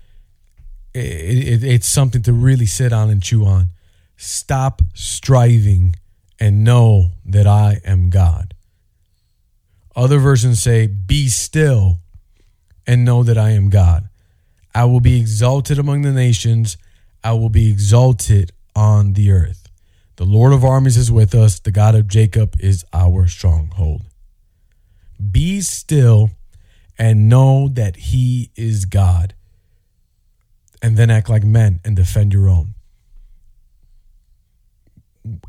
it, 0.93 0.99
it, 1.01 1.65
it's 1.65 1.89
something 1.89 2.21
to 2.25 2.33
really 2.35 2.67
sit 2.67 2.93
on 2.93 3.09
and 3.09 3.23
chew 3.23 3.47
on. 3.47 3.71
Stop 4.19 4.83
striving 4.93 5.97
and 6.39 6.63
know 6.63 7.13
that 7.25 7.47
I 7.47 7.81
am 7.87 8.11
God. 8.11 8.53
Other 9.99 10.21
versions 10.21 10.63
say, 10.63 10.87
Be 10.87 11.27
still 11.27 11.99
and 12.87 13.05
know 13.05 13.25
that 13.25 13.37
I 13.37 13.51
am 13.51 13.69
God. 13.69 14.09
I 14.73 14.85
will 14.85 15.01
be 15.01 15.19
exalted 15.19 15.77
among 15.77 16.03
the 16.03 16.13
nations, 16.13 16.77
I 17.25 17.33
will 17.33 17.49
be 17.49 17.69
exalted 17.69 18.53
on 18.77 19.15
the 19.15 19.33
earth. 19.33 19.69
The 20.15 20.25
Lord 20.25 20.53
of 20.53 20.65
armies 20.65 20.97
is 20.97 21.11
with 21.11 21.35
us. 21.35 21.59
The 21.59 21.73
God 21.73 21.97
of 21.97 22.07
Jacob 22.07 22.55
is 22.61 22.85
our 22.93 23.27
stronghold. 23.27 24.03
Be 25.33 25.63
still 25.63 26.31
and 26.97 27.29
know 27.29 27.69
that 27.69 27.97
he 27.97 28.53
is 28.55 28.85
God. 28.85 29.35
And 30.81 30.97
then 30.97 31.11
act 31.11 31.29
like 31.29 31.43
men 31.43 31.81
and 31.85 31.97
defend 31.97 32.33
your 32.33 32.49
own. 32.49 32.75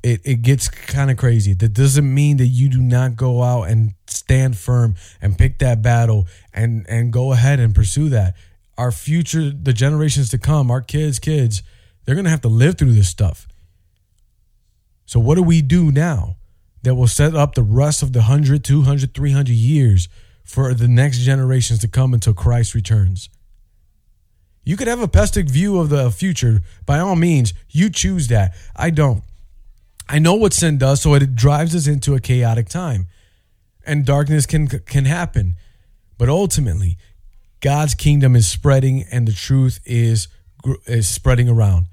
It, 0.04 0.22
it 0.24 0.42
gets 0.42 0.68
kind 0.68 1.12
of 1.12 1.18
crazy. 1.18 1.54
That 1.54 1.74
doesn't 1.74 2.14
mean 2.14 2.38
that 2.38 2.48
you 2.48 2.70
do 2.70 2.82
not 2.82 3.16
go 3.16 3.44
out 3.44 3.64
and 3.64 3.94
stand 4.08 4.58
firm 4.58 4.96
and 5.22 5.38
pick 5.38 5.60
that 5.60 5.82
battle 5.82 6.28
and, 6.54 6.86
and 6.90 7.12
go 7.14 7.32
ahead 7.34 7.60
and 7.60 7.74
pursue 7.74 8.10
that. 8.10 8.36
Our 8.78 8.92
future, 8.92 9.52
the 9.52 9.74
generations 9.74 10.30
to 10.30 10.38
come, 10.38 10.72
our 10.72 10.82
kids' 10.82 11.20
kids, 11.20 11.64
they're 12.06 12.16
to 12.16 12.30
have 12.30 12.42
to 12.42 12.48
live 12.48 12.78
through 12.78 12.94
this 12.94 13.10
stuff. 13.10 13.48
So, 15.06 15.20
what 15.20 15.36
do 15.36 15.44
we 15.44 15.62
do 15.62 15.92
now 15.92 16.38
that 16.84 16.96
will 16.96 17.08
set 17.08 17.36
up 17.36 17.56
the 17.56 17.64
rest 17.64 18.02
of 18.02 18.14
the 18.14 18.20
100, 18.20 18.64
200, 18.64 19.14
300 19.14 19.52
years 19.52 20.08
for 20.44 20.74
the 20.74 20.88
next 20.88 21.20
generations 21.20 21.80
to 21.80 21.88
come 21.88 22.14
until 22.14 22.34
Christ 22.34 22.74
returns? 22.74 23.30
You 24.64 24.78
could 24.78 24.88
have 24.88 25.02
a 25.02 25.08
pessimistic 25.08 25.50
view 25.50 25.80
of 25.80 25.90
the 25.90 26.12
future. 26.12 26.62
By 26.86 27.00
all 27.00 27.16
means, 27.16 27.54
you 27.70 27.90
choose 27.90 28.28
that. 28.28 28.56
I 28.76 28.92
don't. 28.92 29.24
I 30.12 30.18
know 30.18 30.34
what 30.34 30.54
sin 30.54 30.80
does, 30.80 31.02
so 31.02 31.14
it 31.14 31.36
drives 31.36 31.76
us 31.76 31.86
into 31.86 32.16
a 32.16 32.20
chaotic 32.20 32.68
time. 32.68 33.08
And 33.86 34.06
darkness 34.06 34.48
can 34.48 34.68
can 34.68 35.06
happen. 35.06 35.56
But 36.18 36.30
ultimately, 36.30 36.98
God's 37.62 37.94
kingdom 37.94 38.36
is 38.36 38.48
spreading 38.48 39.06
and 39.12 39.28
the 39.28 39.34
truth 39.34 39.80
is 39.86 40.28
is 40.88 41.08
spreading 41.08 41.48
around. 41.48 41.88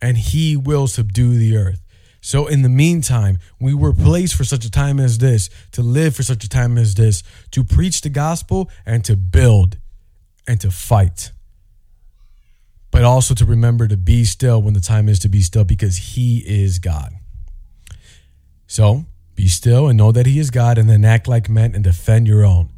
And 0.00 0.16
he 0.16 0.56
will 0.56 0.86
subdue 0.86 1.36
the 1.36 1.56
earth. 1.56 1.80
So, 2.20 2.46
in 2.46 2.62
the 2.62 2.68
meantime, 2.68 3.38
we 3.60 3.74
were 3.74 3.92
placed 3.92 4.34
for 4.34 4.44
such 4.44 4.64
a 4.64 4.70
time 4.70 4.98
as 4.98 5.18
this, 5.18 5.50
to 5.72 5.82
live 5.82 6.16
for 6.16 6.22
such 6.22 6.44
a 6.44 6.48
time 6.48 6.78
as 6.78 6.94
this, 6.94 7.22
to 7.50 7.64
preach 7.64 8.00
the 8.00 8.08
gospel 8.08 8.70
and 8.86 9.04
to 9.04 9.16
build 9.16 9.76
and 10.46 10.58
to 10.60 10.70
fight. 10.70 11.32
But 12.90 13.04
also 13.04 13.34
to 13.34 13.44
remember 13.44 13.88
to 13.88 13.96
be 13.96 14.24
still 14.24 14.62
when 14.62 14.72
the 14.72 14.80
time 14.80 15.08
is 15.08 15.18
to 15.20 15.28
be 15.28 15.42
still 15.42 15.64
because 15.64 15.96
He 16.14 16.38
is 16.38 16.78
God. 16.78 17.12
So, 18.74 19.04
be 19.36 19.46
still 19.46 19.86
and 19.86 19.96
know 19.96 20.10
that 20.10 20.26
He 20.26 20.40
is 20.40 20.50
God, 20.50 20.78
and 20.78 20.90
then 20.90 21.04
act 21.04 21.28
like 21.28 21.48
men 21.48 21.76
and 21.76 21.84
defend 21.84 22.26
your 22.26 22.44
own. 22.44 22.70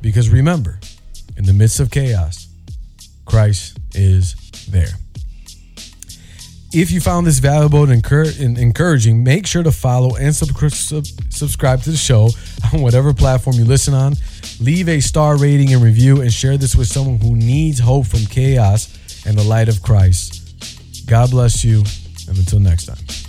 Because 0.00 0.30
remember, 0.30 0.78
in 1.36 1.46
the 1.46 1.52
midst 1.52 1.80
of 1.80 1.90
chaos, 1.90 2.46
Christ 3.24 3.76
is 3.92 4.36
there. 4.70 4.92
If 6.72 6.92
you 6.92 7.00
found 7.00 7.26
this 7.26 7.40
valuable 7.40 7.82
and, 7.82 8.56
encouraging, 8.56 9.24
make 9.24 9.48
sure 9.48 9.64
to 9.64 9.72
follow 9.72 10.14
and 10.14 10.32
sub- 10.32 11.06
subscribe 11.28 11.82
to 11.82 11.90
the 11.90 11.96
show 11.96 12.28
on 12.72 12.80
whatever 12.80 13.12
platform 13.12 13.56
you 13.56 13.64
listen 13.64 13.94
on. 13.94 14.14
Leave 14.60 14.88
a 14.88 15.00
star 15.00 15.36
rating 15.36 15.74
and 15.74 15.82
review 15.82 16.20
and 16.20 16.32
share 16.32 16.56
this 16.56 16.76
with 16.76 16.86
someone 16.86 17.18
who 17.18 17.34
needs 17.34 17.80
hope 17.80 18.06
from 18.06 18.24
chaos 18.26 18.96
and 19.26 19.36
the 19.36 19.42
light 19.42 19.68
of 19.68 19.82
Christ. 19.82 21.08
God 21.08 21.32
bless 21.32 21.64
you, 21.64 21.78
and 22.28 22.38
until 22.38 22.60
next 22.60 22.86
time. 22.86 23.21